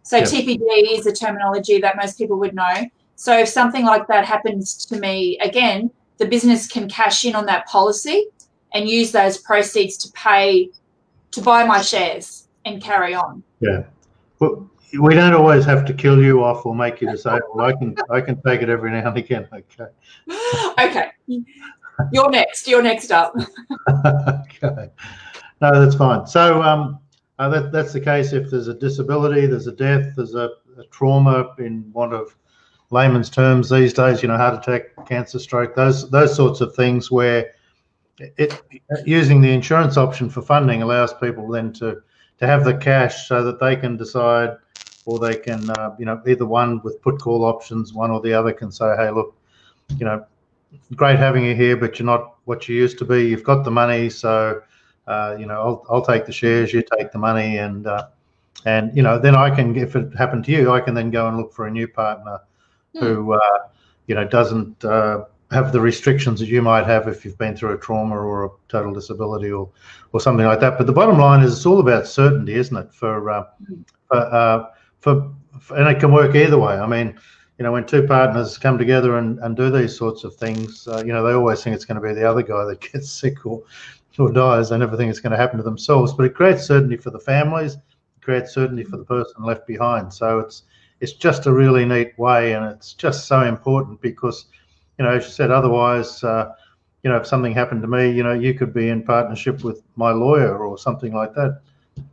So 0.02 0.16
yeah. 0.18 0.24
TPD 0.24 0.98
is 0.98 1.06
a 1.06 1.12
terminology 1.12 1.80
that 1.80 1.96
most 1.96 2.16
people 2.16 2.38
would 2.38 2.54
know. 2.54 2.88
So 3.18 3.36
if 3.36 3.48
something 3.48 3.84
like 3.84 4.06
that 4.06 4.24
happens 4.24 4.86
to 4.86 4.96
me 5.00 5.38
again, 5.40 5.90
the 6.18 6.26
business 6.26 6.68
can 6.68 6.88
cash 6.88 7.24
in 7.24 7.34
on 7.34 7.46
that 7.46 7.66
policy 7.66 8.26
and 8.72 8.88
use 8.88 9.10
those 9.10 9.38
proceeds 9.38 9.96
to 9.96 10.12
pay 10.12 10.70
to 11.32 11.40
buy 11.42 11.64
my 11.64 11.82
shares 11.82 12.46
and 12.64 12.80
carry 12.80 13.16
on. 13.16 13.42
Yeah. 13.58 13.82
Well, 14.38 14.70
we 15.00 15.14
don't 15.14 15.34
always 15.34 15.64
have 15.64 15.84
to 15.86 15.94
kill 15.94 16.22
you 16.22 16.44
off 16.44 16.64
or 16.64 16.76
make 16.76 17.00
you 17.00 17.10
disabled. 17.10 17.60
I 17.60 17.72
can 17.72 17.96
I 18.08 18.20
can 18.20 18.40
take 18.40 18.62
it 18.62 18.68
every 18.68 18.92
now 18.92 19.08
and 19.08 19.18
again. 19.18 19.48
Okay. 19.52 19.88
okay. 20.78 21.10
You're 22.12 22.30
next. 22.30 22.68
You're 22.68 22.82
next 22.82 23.10
up. 23.10 23.34
okay. 24.06 24.90
No, 25.60 25.84
that's 25.84 25.96
fine. 25.96 26.24
So 26.28 26.62
um, 26.62 27.00
uh, 27.40 27.48
that, 27.48 27.72
that's 27.72 27.92
the 27.92 28.00
case 28.00 28.32
if 28.32 28.48
there's 28.48 28.68
a 28.68 28.74
disability, 28.74 29.46
there's 29.46 29.66
a 29.66 29.72
death, 29.72 30.12
there's 30.14 30.36
a, 30.36 30.50
a 30.78 30.84
trauma 30.92 31.56
in 31.58 31.90
one 31.92 32.12
of 32.12 32.36
layman's 32.90 33.30
terms 33.30 33.68
these 33.68 33.92
days, 33.92 34.22
you 34.22 34.28
know, 34.28 34.36
heart 34.36 34.54
attack, 34.54 35.06
cancer, 35.06 35.38
stroke, 35.38 35.74
those 35.74 36.10
those 36.10 36.34
sorts 36.34 36.60
of 36.60 36.74
things 36.74 37.10
where 37.10 37.52
it 38.18 38.62
using 39.04 39.40
the 39.40 39.50
insurance 39.50 39.96
option 39.96 40.28
for 40.28 40.42
funding 40.42 40.82
allows 40.82 41.14
people 41.14 41.48
then 41.48 41.72
to 41.72 42.02
to 42.38 42.46
have 42.46 42.64
the 42.64 42.76
cash 42.76 43.28
so 43.28 43.42
that 43.44 43.60
they 43.60 43.76
can 43.76 43.96
decide 43.96 44.56
or 45.04 45.18
they 45.18 45.36
can 45.36 45.70
uh, 45.70 45.94
you 45.98 46.04
know 46.04 46.20
either 46.26 46.46
one 46.46 46.80
with 46.82 47.00
put 47.02 47.20
call 47.20 47.44
options 47.44 47.92
one 47.92 48.10
or 48.10 48.20
the 48.20 48.32
other 48.32 48.52
can 48.52 48.70
say 48.70 48.94
hey 48.96 49.10
look 49.10 49.34
you 49.98 50.04
know 50.04 50.24
great 50.94 51.18
having 51.18 51.44
you 51.44 51.54
here 51.54 51.76
but 51.76 51.98
you're 51.98 52.06
not 52.06 52.34
what 52.44 52.68
you 52.68 52.74
used 52.74 52.98
to 52.98 53.04
be. 53.04 53.26
You've 53.26 53.44
got 53.44 53.64
the 53.64 53.70
money 53.70 54.10
so 54.10 54.62
uh, 55.06 55.36
you 55.38 55.46
know 55.46 55.60
I'll, 55.60 55.86
I'll 55.90 56.04
take 56.04 56.26
the 56.26 56.32
shares 56.32 56.72
you 56.72 56.82
take 56.82 57.12
the 57.12 57.18
money 57.18 57.58
and 57.58 57.86
uh, 57.86 58.08
and 58.66 58.94
you 58.96 59.02
know 59.02 59.18
then 59.18 59.36
I 59.36 59.54
can 59.54 59.76
if 59.76 59.94
it 59.94 60.14
happened 60.16 60.44
to 60.46 60.52
you 60.52 60.72
I 60.72 60.80
can 60.80 60.94
then 60.94 61.10
go 61.10 61.28
and 61.28 61.36
look 61.36 61.52
for 61.52 61.66
a 61.66 61.70
new 61.70 61.86
partner 61.86 62.40
Hmm. 62.98 63.04
who 63.04 63.32
uh, 63.32 63.58
you 64.06 64.14
know 64.14 64.26
doesn't 64.26 64.84
uh, 64.84 65.24
have 65.50 65.72
the 65.72 65.80
restrictions 65.80 66.40
that 66.40 66.46
you 66.46 66.62
might 66.62 66.86
have 66.86 67.08
if 67.08 67.24
you've 67.24 67.38
been 67.38 67.56
through 67.56 67.72
a 67.72 67.78
trauma 67.78 68.16
or 68.16 68.46
a 68.46 68.48
total 68.68 68.92
disability 68.92 69.50
or 69.50 69.68
or 70.12 70.20
something 70.20 70.46
like 70.46 70.60
that. 70.60 70.78
But 70.78 70.86
the 70.86 70.92
bottom 70.92 71.18
line 71.18 71.42
is 71.42 71.52
it's 71.52 71.66
all 71.66 71.80
about 71.80 72.06
certainty, 72.06 72.54
isn't 72.54 72.76
it? 72.76 72.92
For 72.92 73.30
uh, 73.30 73.44
hmm. 73.66 73.82
for, 74.06 74.16
uh, 74.16 74.66
for, 75.00 75.32
for 75.60 75.76
and 75.76 75.88
it 75.88 76.00
can 76.00 76.12
work 76.12 76.34
either 76.34 76.58
way. 76.58 76.74
I 76.78 76.86
mean, 76.86 77.18
you 77.58 77.64
know, 77.64 77.72
when 77.72 77.84
two 77.84 78.06
partners 78.06 78.56
come 78.56 78.78
together 78.78 79.18
and, 79.18 79.38
and 79.40 79.56
do 79.56 79.70
these 79.70 79.96
sorts 79.96 80.24
of 80.24 80.36
things, 80.36 80.86
uh, 80.86 81.02
you 81.04 81.12
know, 81.12 81.24
they 81.24 81.32
always 81.32 81.62
think 81.62 81.74
it's 81.74 81.84
going 81.84 82.00
to 82.00 82.06
be 82.06 82.14
the 82.14 82.28
other 82.28 82.42
guy 82.42 82.64
that 82.64 82.80
gets 82.92 83.10
sick 83.10 83.44
or 83.46 83.62
or 84.18 84.32
dies. 84.32 84.68
They 84.68 84.78
never 84.78 84.96
think 84.96 85.10
it's 85.10 85.20
going 85.20 85.30
to 85.30 85.36
happen 85.36 85.58
to 85.58 85.62
themselves. 85.62 86.12
But 86.12 86.26
it 86.26 86.34
creates 86.34 86.66
certainty 86.66 86.96
for 86.96 87.10
the 87.10 87.20
families, 87.20 87.74
it 87.74 88.22
creates 88.22 88.52
certainty 88.52 88.84
for 88.84 88.96
the 88.96 89.04
person 89.04 89.44
left 89.44 89.66
behind. 89.66 90.12
So 90.12 90.40
it's 90.40 90.64
it's 91.00 91.12
just 91.12 91.46
a 91.46 91.52
really 91.52 91.84
neat 91.84 92.18
way, 92.18 92.54
and 92.54 92.64
it's 92.66 92.92
just 92.92 93.26
so 93.26 93.42
important 93.42 94.00
because, 94.00 94.46
you 94.98 95.04
know, 95.04 95.12
as 95.12 95.24
you 95.24 95.30
said, 95.30 95.50
otherwise, 95.50 96.22
uh, 96.24 96.52
you 97.02 97.10
know, 97.10 97.16
if 97.16 97.26
something 97.26 97.52
happened 97.52 97.82
to 97.82 97.88
me, 97.88 98.10
you 98.10 98.22
know, 98.22 98.32
you 98.32 98.54
could 98.54 98.74
be 98.74 98.88
in 98.88 99.02
partnership 99.02 99.62
with 99.62 99.82
my 99.96 100.10
lawyer 100.10 100.58
or 100.58 100.76
something 100.76 101.14
like 101.14 101.34
that. 101.34 101.60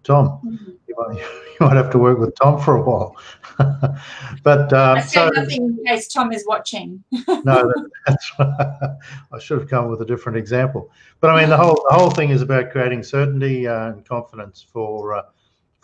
Tom, 0.04 0.40
mm-hmm. 0.46 0.72
you, 0.88 0.96
might, 0.98 1.18
you, 1.60 1.68
might, 1.68 1.76
have 1.76 1.90
to 1.92 1.98
work 1.98 2.20
with 2.20 2.36
Tom 2.36 2.62
for 2.62 2.78
a 2.78 2.82
while. 2.82 3.16
but 4.44 4.72
uh, 4.74 4.96
I 4.98 5.02
said 5.02 5.34
so, 5.34 5.42
nothing 5.42 5.78
in 5.80 5.86
case 5.86 6.08
Tom 6.08 6.32
is 6.32 6.46
watching. 6.48 7.04
no, 7.12 7.44
that, 7.46 7.90
that's 8.06 8.32
I 8.40 9.40
should 9.40 9.60
have 9.60 9.70
come 9.70 9.90
with 9.90 10.02
a 10.02 10.06
different 10.06 10.38
example. 10.38 10.92
But 11.22 11.32
I 11.32 11.40
mean, 11.40 11.50
the 11.50 11.58
whole 11.58 11.86
the 11.90 11.96
whole 11.96 12.12
thing 12.12 12.30
is 12.30 12.42
about 12.42 12.72
creating 12.72 13.04
certainty 13.04 13.68
uh, 13.68 13.92
and 13.92 14.06
confidence 14.06 14.66
for 14.72 15.16
uh, 15.16 15.24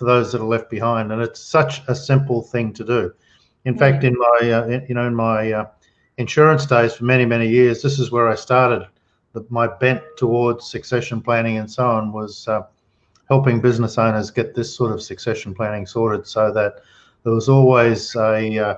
for 0.02 0.06
those 0.06 0.32
that 0.32 0.42
are 0.42 0.46
left 0.46 0.68
behind. 0.68 1.12
And 1.12 1.22
it's 1.22 1.40
such 1.40 1.84
a 1.88 1.94
simple 1.94 2.42
thing 2.42 2.74
to 2.74 2.84
do. 2.84 3.14
In 3.66 3.78
fact, 3.78 4.04
in 4.04 4.16
my 4.18 4.52
uh, 4.52 4.82
you 4.90 4.96
know 4.96 5.06
in 5.06 5.14
my 5.14 5.52
uh, 5.52 5.66
insurance 6.18 6.66
days 6.66 6.96
for 6.96 7.06
many 7.06 7.24
many 7.24 7.48
years, 7.48 7.84
this 7.84 8.00
is 8.00 8.10
where 8.12 8.28
I 8.28 8.34
started. 8.34 8.88
The, 9.34 9.46
my 9.50 9.68
bent 9.68 10.02
towards 10.18 10.68
succession 10.68 11.22
planning 11.22 11.60
and 11.60 11.70
so 11.70 11.86
on 11.86 12.12
was 12.12 12.48
uh, 12.48 12.64
helping 13.30 13.62
business 13.62 14.00
owners 14.00 14.32
get 14.32 14.56
this 14.56 14.76
sort 14.76 14.92
of 14.92 15.04
succession 15.04 15.54
planning 15.54 15.86
sorted 15.86 16.26
so 16.26 16.52
that 16.52 16.82
there 17.24 17.34
was 17.34 17.48
always 17.48 18.16
a 18.16 18.58
uh, 18.58 18.76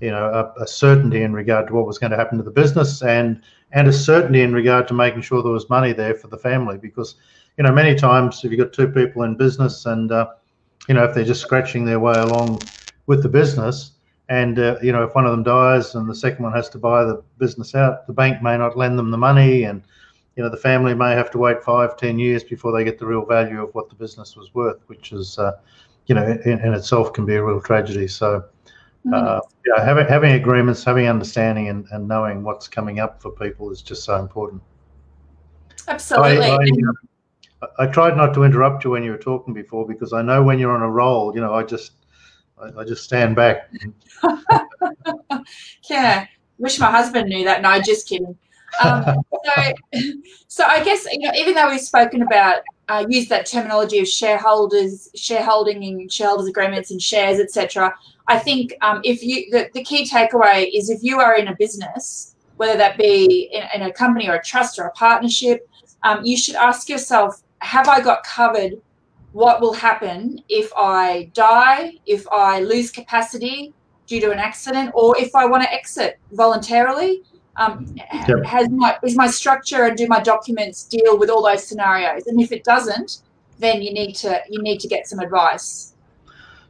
you 0.00 0.10
know 0.10 0.24
a, 0.40 0.62
a, 0.62 0.66
certainty 0.66 1.22
in 1.22 1.34
regard 1.34 1.66
to 1.66 1.74
what 1.74 1.86
was 1.86 1.98
going 1.98 2.12
to 2.12 2.16
happen 2.16 2.38
to 2.38 2.44
the 2.44 2.50
business 2.62 3.02
and 3.02 3.42
and 3.72 3.88
a 3.88 3.92
certainty 3.92 4.40
in 4.40 4.54
regard 4.54 4.88
to 4.88 4.94
making 4.94 5.20
sure 5.20 5.42
there 5.42 5.52
was 5.52 5.68
money 5.68 5.92
there 5.92 6.14
for 6.14 6.28
the 6.28 6.38
family 6.38 6.78
because 6.78 7.16
you 7.58 7.64
know 7.64 7.72
many 7.72 7.94
times 7.94 8.42
if 8.42 8.50
you've 8.50 8.58
got 8.58 8.72
two 8.72 8.88
people 8.88 9.24
in 9.24 9.36
business 9.36 9.84
and 9.84 10.10
uh, 10.10 10.26
you 10.88 10.94
know 10.94 11.04
if 11.04 11.14
they're 11.14 11.24
just 11.24 11.40
scratching 11.40 11.84
their 11.84 12.00
way 12.00 12.18
along 12.18 12.60
with 13.06 13.22
the 13.22 13.28
business 13.28 13.92
and 14.28 14.58
uh, 14.58 14.76
you 14.82 14.92
know 14.92 15.02
if 15.04 15.14
one 15.14 15.24
of 15.24 15.30
them 15.30 15.42
dies 15.42 15.94
and 15.94 16.08
the 16.08 16.14
second 16.14 16.42
one 16.42 16.52
has 16.52 16.68
to 16.68 16.78
buy 16.78 17.04
the 17.04 17.22
business 17.38 17.74
out 17.74 18.06
the 18.06 18.12
bank 18.12 18.42
may 18.42 18.56
not 18.56 18.76
lend 18.76 18.98
them 18.98 19.10
the 19.10 19.18
money 19.18 19.64
and 19.64 19.82
you 20.36 20.42
know 20.42 20.48
the 20.48 20.56
family 20.56 20.94
may 20.94 21.12
have 21.12 21.30
to 21.30 21.38
wait 21.38 21.62
five 21.62 21.96
ten 21.96 22.18
years 22.18 22.42
before 22.42 22.72
they 22.72 22.84
get 22.84 22.98
the 22.98 23.06
real 23.06 23.24
value 23.24 23.62
of 23.62 23.74
what 23.74 23.88
the 23.88 23.94
business 23.94 24.36
was 24.36 24.54
worth 24.54 24.80
which 24.86 25.12
is 25.12 25.38
uh, 25.38 25.52
you 26.06 26.14
know 26.14 26.24
in, 26.44 26.60
in, 26.60 26.74
itself 26.74 27.12
can 27.12 27.26
be 27.26 27.34
a 27.34 27.44
real 27.44 27.60
tragedy 27.60 28.08
so 28.08 28.42
uh, 29.12 29.40
yeah, 29.66 29.84
having 29.84 30.06
having 30.06 30.32
agreements, 30.32 30.84
having 30.84 31.08
understanding, 31.08 31.68
and, 31.68 31.86
and 31.90 32.06
knowing 32.06 32.44
what's 32.44 32.68
coming 32.68 33.00
up 33.00 33.20
for 33.20 33.32
people 33.32 33.70
is 33.70 33.82
just 33.82 34.04
so 34.04 34.16
important. 34.16 34.62
Absolutely. 35.88 36.46
I, 36.46 36.54
I, 36.54 36.68
I, 37.78 37.86
tried 37.86 38.16
not 38.16 38.34
to 38.34 38.44
interrupt 38.44 38.84
you 38.84 38.90
when 38.90 39.02
you 39.02 39.12
were 39.12 39.18
talking 39.18 39.54
before 39.54 39.86
because 39.86 40.12
I 40.12 40.22
know 40.22 40.42
when 40.42 40.58
you're 40.58 40.74
on 40.74 40.82
a 40.82 40.90
roll, 40.90 41.34
you 41.34 41.40
know, 41.40 41.54
I 41.54 41.62
just 41.62 41.92
I, 42.58 42.80
I 42.80 42.84
just 42.84 43.04
stand 43.04 43.36
back. 43.36 43.70
yeah, 45.90 46.26
wish 46.58 46.78
my 46.78 46.90
husband 46.90 47.28
knew 47.28 47.44
that. 47.44 47.62
No, 47.62 47.80
just 47.80 48.08
kidding. 48.08 48.36
Um, 48.82 49.04
so, 49.44 50.00
so 50.48 50.64
I 50.64 50.82
guess 50.82 51.06
you 51.12 51.20
know, 51.20 51.32
even 51.36 51.54
though 51.54 51.70
we've 51.70 51.80
spoken 51.80 52.22
about 52.22 52.62
uh, 52.88 53.04
use 53.08 53.28
that 53.28 53.46
terminology 53.46 53.98
of 53.98 54.08
shareholders, 54.08 55.08
shareholding 55.14 55.84
and 55.84 56.12
shareholders 56.12 56.48
agreements 56.48 56.90
and 56.90 57.00
shares, 57.00 57.38
etc. 57.38 57.94
I 58.28 58.38
think 58.38 58.74
um, 58.82 59.00
if 59.04 59.22
you 59.22 59.50
the, 59.50 59.68
the 59.74 59.84
key 59.84 60.08
takeaway 60.08 60.70
is 60.74 60.90
if 60.90 61.02
you 61.02 61.20
are 61.20 61.36
in 61.36 61.48
a 61.48 61.56
business, 61.56 62.34
whether 62.56 62.76
that 62.76 62.98
be 62.98 63.50
in, 63.52 63.62
in 63.74 63.88
a 63.88 63.92
company 63.92 64.28
or 64.28 64.34
a 64.34 64.42
trust 64.42 64.78
or 64.78 64.86
a 64.86 64.92
partnership, 64.92 65.68
um, 66.02 66.24
you 66.24 66.36
should 66.36 66.56
ask 66.56 66.88
yourself, 66.88 67.42
have 67.62 67.88
I 67.88 68.00
got 68.00 68.24
covered 68.24 68.80
what 69.32 69.60
will 69.60 69.72
happen 69.72 70.42
if 70.48 70.70
I 70.76 71.30
die, 71.32 71.94
if 72.06 72.26
I 72.30 72.60
lose 72.60 72.90
capacity 72.90 73.72
due 74.06 74.20
to 74.20 74.30
an 74.30 74.38
accident, 74.38 74.90
or 74.94 75.16
if 75.18 75.34
I 75.34 75.46
want 75.46 75.62
to 75.62 75.72
exit 75.72 76.18
voluntarily? 76.32 77.22
Um, 77.56 77.94
yep. 78.28 78.44
Has 78.44 78.68
my 78.70 78.98
is 79.02 79.16
my 79.16 79.26
structure 79.26 79.84
and 79.84 79.96
do 79.96 80.06
my 80.06 80.20
documents 80.20 80.84
deal 80.84 81.18
with 81.18 81.30
all 81.30 81.42
those 81.42 81.66
scenarios? 81.66 82.26
And 82.26 82.40
if 82.40 82.52
it 82.52 82.64
doesn't, 82.64 83.22
then 83.58 83.80
you 83.82 83.92
need 83.92 84.14
to 84.16 84.40
you 84.50 84.62
need 84.62 84.80
to 84.80 84.88
get 84.88 85.06
some 85.06 85.18
advice. 85.18 85.94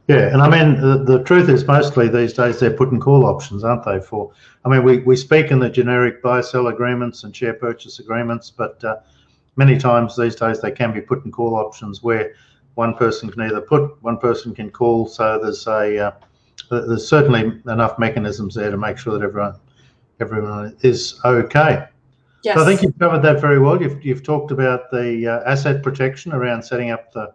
Yeah, 0.07 0.33
and 0.33 0.41
I 0.41 0.49
mean 0.49 0.81
the, 0.81 1.03
the 1.03 1.23
truth 1.23 1.47
is 1.49 1.65
mostly 1.65 2.09
these 2.09 2.33
days 2.33 2.59
they're 2.59 2.71
put 2.71 2.91
and 2.91 3.01
call 3.01 3.25
options, 3.25 3.63
aren't 3.63 3.85
they? 3.85 3.99
For 3.99 4.31
I 4.65 4.69
mean 4.69 4.83
we, 4.83 4.99
we 4.99 5.15
speak 5.15 5.51
in 5.51 5.59
the 5.59 5.69
generic 5.69 6.21
buy 6.21 6.41
sell 6.41 6.67
agreements 6.67 7.23
and 7.23 7.35
share 7.35 7.53
purchase 7.53 7.99
agreements, 7.99 8.51
but 8.51 8.83
uh, 8.83 8.97
many 9.55 9.77
times 9.77 10.15
these 10.15 10.35
days 10.35 10.61
they 10.61 10.71
can 10.71 10.93
be 10.93 11.01
put 11.01 11.23
in 11.25 11.31
call 11.31 11.55
options 11.55 12.03
where 12.03 12.33
one 12.75 12.95
person 12.95 13.29
can 13.29 13.41
either 13.41 13.61
put, 13.61 14.01
one 14.01 14.17
person 14.17 14.53
can 14.53 14.69
call. 14.71 15.07
So 15.07 15.39
there's 15.41 15.67
a 15.67 16.07
uh, 16.07 16.11
there's 16.69 17.07
certainly 17.07 17.61
enough 17.67 17.99
mechanisms 17.99 18.55
there 18.55 18.71
to 18.71 18.77
make 18.77 18.97
sure 18.97 19.17
that 19.17 19.23
everyone 19.23 19.55
everyone 20.19 20.75
is 20.81 21.19
okay. 21.25 21.87
Yes. 22.43 22.55
So 22.55 22.63
I 22.63 22.65
think 22.65 22.81
you've 22.81 22.97
covered 22.99 23.21
that 23.21 23.39
very 23.39 23.59
well. 23.59 23.81
You've, 23.81 24.03
you've 24.03 24.23
talked 24.23 24.51
about 24.51 24.91
the 24.91 25.27
uh, 25.27 25.49
asset 25.49 25.81
protection 25.81 26.33
around 26.33 26.61
setting 26.63 26.91
up 26.91 27.11
the 27.13 27.33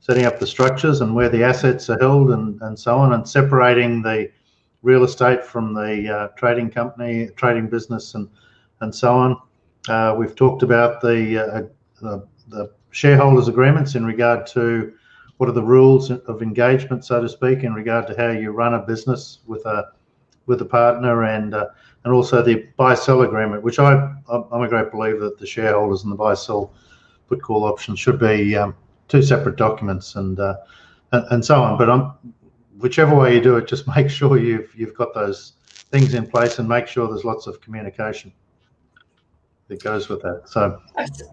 setting 0.00 0.24
up 0.24 0.38
the 0.38 0.46
structures 0.46 1.02
and 1.02 1.14
where 1.14 1.28
the 1.28 1.44
assets 1.44 1.90
are 1.90 1.98
held 1.98 2.30
and, 2.30 2.60
and 2.62 2.78
so 2.78 2.96
on, 2.96 3.12
and 3.12 3.28
separating 3.28 4.02
the 4.02 4.30
real 4.82 5.04
estate 5.04 5.44
from 5.44 5.74
the 5.74 6.08
uh, 6.12 6.28
trading 6.38 6.70
company, 6.70 7.28
trading 7.36 7.68
business, 7.68 8.14
and 8.14 8.28
and 8.80 8.94
so 8.94 9.14
on. 9.14 9.36
Uh, 9.88 10.14
we've 10.18 10.34
talked 10.34 10.62
about 10.62 11.00
the, 11.00 11.38
uh, 11.38 11.62
the, 12.00 12.26
the 12.48 12.72
shareholders 12.90 13.48
agreements 13.48 13.94
in 13.94 14.04
regard 14.04 14.46
to 14.46 14.92
what 15.38 15.48
are 15.48 15.52
the 15.52 15.62
rules 15.62 16.10
of 16.10 16.42
engagement, 16.42 17.04
so 17.04 17.20
to 17.20 17.28
speak, 17.28 17.64
in 17.64 17.72
regard 17.72 18.06
to 18.06 18.14
how 18.16 18.28
you 18.28 18.50
run 18.50 18.74
a 18.74 18.78
business 18.78 19.38
with 19.46 19.64
a 19.64 19.90
with 20.46 20.60
a 20.60 20.64
partner, 20.64 21.24
and 21.24 21.54
uh, 21.54 21.68
and 22.04 22.12
also 22.12 22.42
the 22.42 22.66
buy 22.76 22.94
sell 22.94 23.22
agreement, 23.22 23.62
which 23.62 23.78
I 23.78 24.12
I'm 24.28 24.62
a 24.62 24.68
great 24.68 24.92
believer 24.92 25.20
that 25.20 25.38
the 25.38 25.46
shareholders 25.46 26.02
and 26.02 26.12
the 26.12 26.16
buy 26.16 26.34
sell 26.34 26.74
put 27.28 27.40
call 27.40 27.64
options 27.64 27.98
should 27.98 28.18
be 28.18 28.56
um, 28.56 28.74
two 29.08 29.22
separate 29.22 29.56
documents 29.56 30.16
and, 30.16 30.38
uh, 30.40 30.56
and, 31.12 31.24
and 31.30 31.44
so 31.44 31.62
on. 31.62 31.78
But 31.78 31.88
I'm, 31.88 32.12
whichever 32.78 33.14
way 33.14 33.34
you 33.34 33.40
do 33.40 33.56
it, 33.56 33.66
just 33.66 33.86
make 33.96 34.10
sure 34.10 34.36
you've 34.36 34.74
you've 34.74 34.94
got 34.94 35.14
those 35.14 35.54
things 35.90 36.12
in 36.12 36.26
place 36.26 36.58
and 36.58 36.68
make 36.68 36.86
sure 36.86 37.08
there's 37.08 37.24
lots 37.24 37.46
of 37.46 37.60
communication 37.60 38.32
that 39.70 39.82
goes 39.82 40.08
with 40.08 40.20
that. 40.22 40.42
So 40.46 40.82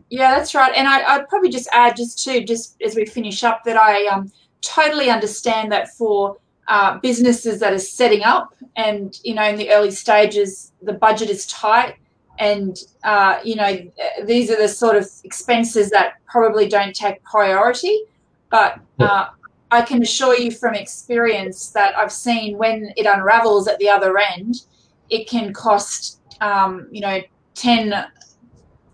yeah, 0.09 0.35
that's 0.35 0.55
right. 0.55 0.73
And 0.75 0.87
I, 0.87 1.15
I'd 1.15 1.27
probably 1.27 1.49
just 1.49 1.67
add 1.73 1.97
just 1.97 2.23
to 2.23 2.43
just 2.43 2.81
as 2.81 2.95
we 2.95 3.05
finish 3.05 3.43
up 3.43 3.63
that 3.65 3.75
I 3.75 4.05
um, 4.05 4.31
totally 4.61 5.09
understand 5.09 5.71
that 5.71 5.89
for 5.89 6.37
uh, 6.67 6.99
businesses 6.99 7.59
that 7.59 7.73
are 7.73 7.79
setting 7.79 8.23
up 8.23 8.53
and 8.75 9.19
you 9.23 9.33
know 9.33 9.43
in 9.43 9.55
the 9.55 9.71
early 9.71 9.91
stages 9.91 10.71
the 10.81 10.93
budget 10.93 11.29
is 11.29 11.47
tight 11.47 11.95
and 12.39 12.79
uh, 13.03 13.39
you 13.43 13.55
know 13.55 13.79
these 14.25 14.51
are 14.51 14.57
the 14.57 14.67
sort 14.67 14.95
of 14.95 15.09
expenses 15.23 15.89
that 15.89 16.15
probably 16.25 16.67
don't 16.67 16.93
take 16.93 17.23
priority 17.23 18.01
but 18.49 18.79
uh, 18.99 19.27
i 19.71 19.81
can 19.81 20.01
assure 20.01 20.37
you 20.37 20.51
from 20.51 20.75
experience 20.75 21.69
that 21.69 21.97
i've 21.97 22.11
seen 22.11 22.57
when 22.57 22.91
it 22.97 23.05
unravels 23.05 23.67
at 23.69 23.79
the 23.79 23.89
other 23.89 24.17
end 24.17 24.65
it 25.09 25.27
can 25.27 25.53
cost 25.53 26.19
um, 26.41 26.87
you 26.91 26.99
know 26.99 27.21
10 27.55 27.93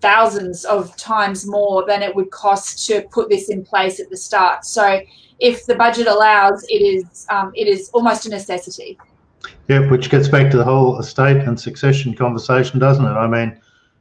thousands 0.08 0.66
of 0.66 0.96
times 0.98 1.48
more 1.48 1.86
than 1.88 2.02
it 2.02 2.13
would 2.16 2.30
cost 2.30 2.86
to 2.86 3.02
put 3.10 3.30
this 3.30 3.50
in 3.50 3.63
place 3.63 4.00
at 4.00 4.10
the 4.10 4.18
start 4.18 4.66
so 4.66 5.00
if 5.39 5.66
the 5.66 5.76
budget 5.76 6.08
allows 6.08 6.63
it 6.70 6.82
is 6.82 7.26
um, 7.30 7.52
it 7.56 7.68
is 7.68 7.89
almost 7.94 8.26
a 8.26 8.30
necessity 8.30 8.98
yeah, 9.68 9.89
which 9.89 10.10
gets 10.10 10.28
back 10.28 10.52
to 10.52 10.58
the 10.58 10.63
whole 10.63 11.00
estate 11.00 11.38
and 11.38 11.60
succession 11.60 12.13
conversation, 12.13 12.80
doesn't 12.80 13.06
it? 13.06 13.10
I 13.10 13.28
mean, 13.28 13.60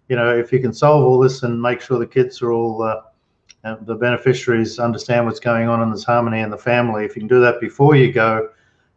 you 0.08 0.16
know, 0.16 0.36
if 0.36 0.52
you 0.52 0.60
can 0.60 0.72
solve 0.72 1.04
all 1.04 1.18
this 1.18 1.42
and 1.42 1.60
make 1.60 1.80
sure 1.80 1.98
the 1.98 2.06
kids 2.06 2.42
are 2.42 2.52
all 2.52 2.82
uh, 2.82 3.02
the 3.82 3.94
beneficiaries 3.94 4.78
understand 4.78 5.24
what's 5.24 5.38
going 5.38 5.68
on 5.68 5.80
and 5.80 5.92
there's 5.92 6.04
harmony 6.04 6.40
in 6.40 6.50
the 6.50 6.58
family, 6.58 7.04
if 7.04 7.14
you 7.14 7.20
can 7.20 7.28
do 7.28 7.40
that 7.40 7.60
before 7.60 7.94
you 7.94 8.12
go, 8.12 8.48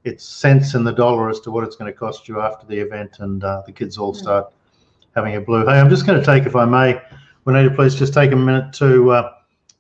it's 0.04 0.24
cents 0.24 0.74
in 0.74 0.84
the 0.84 0.92
dollar 0.92 1.30
as 1.30 1.40
to 1.42 1.52
what 1.52 1.64
it's 1.64 1.76
going 1.76 1.92
to 1.92 1.98
cost 1.98 2.28
you 2.28 2.42
after 2.42 2.66
the 2.66 2.78
event, 2.78 3.18
and 3.20 3.44
uh, 3.44 3.62
the 3.66 3.72
kids 3.72 3.98
all 3.98 4.14
mm. 4.14 4.48
Having 5.16 5.36
a 5.36 5.42
blue. 5.42 5.66
Hey, 5.66 5.80
I'm 5.80 5.90
just 5.90 6.06
going 6.06 6.20
to 6.20 6.26
take, 6.26 6.46
if 6.46 6.56
I 6.56 6.66
may, 6.66 7.02
Juanita, 7.46 7.72
please 7.72 7.96
just 7.96 8.14
take 8.14 8.32
a 8.32 8.36
minute 8.36 8.74
to 8.74 9.12
uh, 9.12 9.34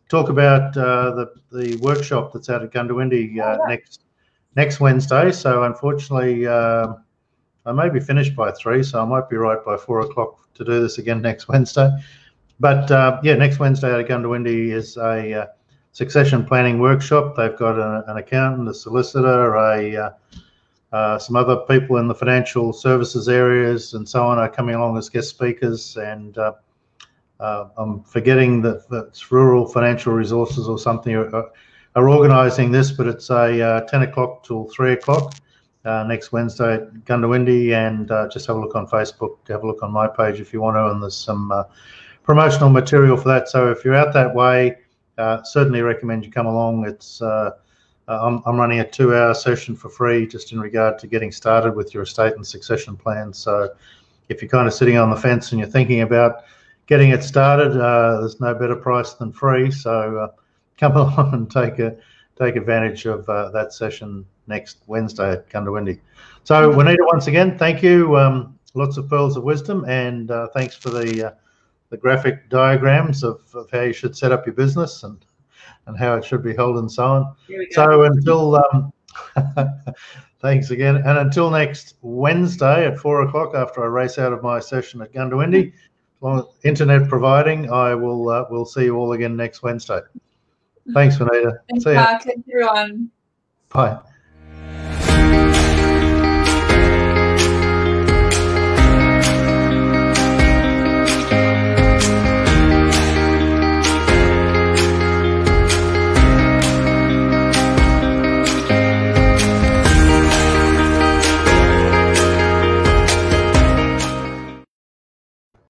talk 0.09 0.29
about 0.29 0.75
uh, 0.77 1.11
the 1.11 1.33
the 1.51 1.75
workshop 1.77 2.31
that's 2.33 2.49
out 2.49 2.63
at 2.63 2.71
Goondiwindi 2.71 3.39
uh, 3.39 3.57
oh, 3.61 3.67
next 3.67 4.01
next 4.55 4.79
Wednesday. 4.79 5.31
So 5.31 5.63
unfortunately, 5.63 6.47
uh, 6.47 6.93
I 7.65 7.71
may 7.71 7.89
be 7.89 7.99
finished 7.99 8.35
by 8.35 8.51
three, 8.51 8.83
so 8.83 9.01
I 9.01 9.05
might 9.05 9.29
be 9.29 9.35
right 9.35 9.63
by 9.65 9.77
four 9.77 10.01
o'clock 10.01 10.47
to 10.55 10.63
do 10.63 10.81
this 10.81 10.97
again 10.99 11.21
next 11.21 11.47
Wednesday. 11.49 11.89
But 12.59 12.89
uh, 12.89 13.19
yeah, 13.23 13.35
next 13.35 13.59
Wednesday 13.59 13.99
at 13.99 14.07
Goondiwindi 14.07 14.71
is 14.71 14.95
a 14.97 15.33
uh, 15.33 15.45
succession 15.91 16.45
planning 16.45 16.79
workshop. 16.79 17.35
They've 17.35 17.57
got 17.57 17.77
a, 17.77 18.09
an 18.09 18.17
accountant, 18.17 18.69
a 18.69 18.73
solicitor, 18.73 19.55
a 19.55 20.15
uh, 20.95 21.15
uh, 21.15 21.19
some 21.19 21.35
other 21.35 21.57
people 21.67 21.97
in 21.97 22.07
the 22.07 22.15
financial 22.15 22.71
services 22.71 23.27
areas 23.27 23.93
and 23.95 24.07
so 24.07 24.25
on 24.25 24.37
are 24.37 24.49
coming 24.49 24.75
along 24.75 24.97
as 24.97 25.09
guest 25.09 25.29
speakers. 25.29 25.97
And 25.97 26.37
uh, 26.37 26.53
I'm 27.77 28.01
forgetting 28.03 28.61
that 28.61 28.85
it's 28.91 29.29
rural 29.29 29.67
financial 29.67 30.13
resources 30.13 30.69
or 30.69 30.79
something 30.79 31.13
are 31.13 32.09
organising 32.09 32.71
this, 32.71 32.91
but 32.91 33.07
it's 33.07 33.29
a 33.29 33.61
uh, 33.61 33.81
10 33.81 34.03
o'clock 34.03 34.45
till 34.45 34.69
3 34.69 34.93
o'clock 34.93 35.35
uh, 35.83 36.03
next 36.03 36.31
Wednesday 36.31 36.75
at 36.75 36.93
Goondiwindi. 37.03 37.73
And 37.73 38.09
uh, 38.09 38.29
just 38.29 38.47
have 38.47 38.55
a 38.55 38.59
look 38.61 38.75
on 38.75 38.87
Facebook, 38.87 39.37
have 39.49 39.63
a 39.63 39.67
look 39.67 39.83
on 39.83 39.91
my 39.91 40.07
page 40.07 40.39
if 40.39 40.53
you 40.53 40.61
want 40.61 40.77
to, 40.77 40.87
and 40.87 41.03
there's 41.03 41.17
some 41.17 41.51
uh, 41.51 41.63
promotional 42.23 42.69
material 42.69 43.17
for 43.17 43.27
that. 43.27 43.49
So 43.49 43.69
if 43.69 43.83
you're 43.83 43.95
out 43.95 44.13
that 44.13 44.33
way, 44.33 44.77
uh, 45.17 45.43
certainly 45.43 45.81
recommend 45.81 46.25
you 46.25 46.31
come 46.31 46.45
along. 46.47 46.87
It's 46.87 47.21
uh, 48.07 48.19
I'm, 48.21 48.41
I'm, 48.45 48.57
running 48.57 48.79
a 48.79 48.89
two-hour 48.89 49.33
session 49.33 49.75
for 49.75 49.89
free, 49.89 50.27
just 50.27 50.51
in 50.51 50.59
regard 50.59 50.99
to 50.99 51.07
getting 51.07 51.31
started 51.31 51.75
with 51.75 51.93
your 51.93 52.03
estate 52.03 52.33
and 52.35 52.45
succession 52.45 52.95
plan. 52.95 53.33
So 53.33 53.69
if 54.29 54.41
you're 54.41 54.49
kind 54.49 54.67
of 54.67 54.73
sitting 54.73 54.97
on 54.97 55.09
the 55.09 55.15
fence 55.15 55.51
and 55.51 55.59
you're 55.59 55.69
thinking 55.69 56.01
about 56.01 56.43
getting 56.87 57.09
it 57.09 57.23
started, 57.23 57.73
there's 57.73 58.39
no 58.39 58.53
better 58.53 58.75
price 58.75 59.13
than 59.13 59.31
free. 59.31 59.71
So 59.71 60.31
come 60.77 60.91
along 60.95 61.33
and 61.33 61.51
take 61.51 61.79
a 61.79 61.95
take 62.37 62.55
advantage 62.55 63.05
of 63.05 63.27
uh, 63.29 63.49
that 63.49 63.73
session 63.73 64.25
next 64.47 64.79
Wednesday 64.87 65.31
at 65.31 65.49
Goondiwindi. 65.49 65.99
So 66.43 66.55
mm-hmm. 66.55 66.75
Juanita, 66.75 67.03
once 67.11 67.27
again, 67.27 67.57
thank 67.57 67.81
you. 67.81 68.17
Um, 68.17 68.59
lots 68.73 68.97
of 68.97 69.09
pearls 69.09 69.37
of 69.37 69.43
wisdom, 69.43 69.85
and 69.85 70.29
uh, 70.31 70.47
thanks 70.49 70.75
for 70.75 70.89
the 70.89 71.27
uh, 71.27 71.31
the 71.89 71.97
graphic 71.97 72.49
diagrams 72.49 73.23
of, 73.23 73.41
of 73.53 73.69
how 73.71 73.81
you 73.81 73.93
should 73.93 74.17
set 74.17 74.31
up 74.31 74.45
your 74.45 74.55
business. 74.55 75.03
And 75.03 75.23
and 75.87 75.97
how 75.97 76.15
it 76.15 76.25
should 76.25 76.43
be 76.43 76.55
held 76.55 76.77
and 76.77 76.91
so 76.91 77.05
on. 77.05 77.35
Here 77.47 77.59
we 77.59 77.67
go. 77.67 77.85
So 77.85 78.03
until 78.03 78.55
um, 78.55 78.93
thanks 80.41 80.71
again, 80.71 80.97
and 80.97 81.17
until 81.17 81.49
next 81.49 81.95
Wednesday 82.01 82.87
at 82.87 82.97
four 82.97 83.21
o'clock 83.21 83.55
after 83.55 83.83
I 83.83 83.87
race 83.87 84.17
out 84.17 84.33
of 84.33 84.43
my 84.43 84.59
session 84.59 85.01
at 85.01 85.13
Goondiwindi, 85.13 85.73
internet 86.63 87.07
providing, 87.09 87.71
I 87.71 87.93
will 87.95 88.29
uh, 88.29 88.45
will 88.49 88.65
see 88.65 88.85
you 88.85 88.95
all 88.95 89.13
again 89.13 89.35
next 89.35 89.63
Wednesday. 89.63 89.99
Thanks, 90.93 91.17
Vanita. 91.17 91.57
Thanks, 91.69 91.83
See. 91.83 91.93
Mark. 91.93 92.23
Thanks, 92.23 92.43
everyone. 92.49 93.09
Bye. 93.69 93.99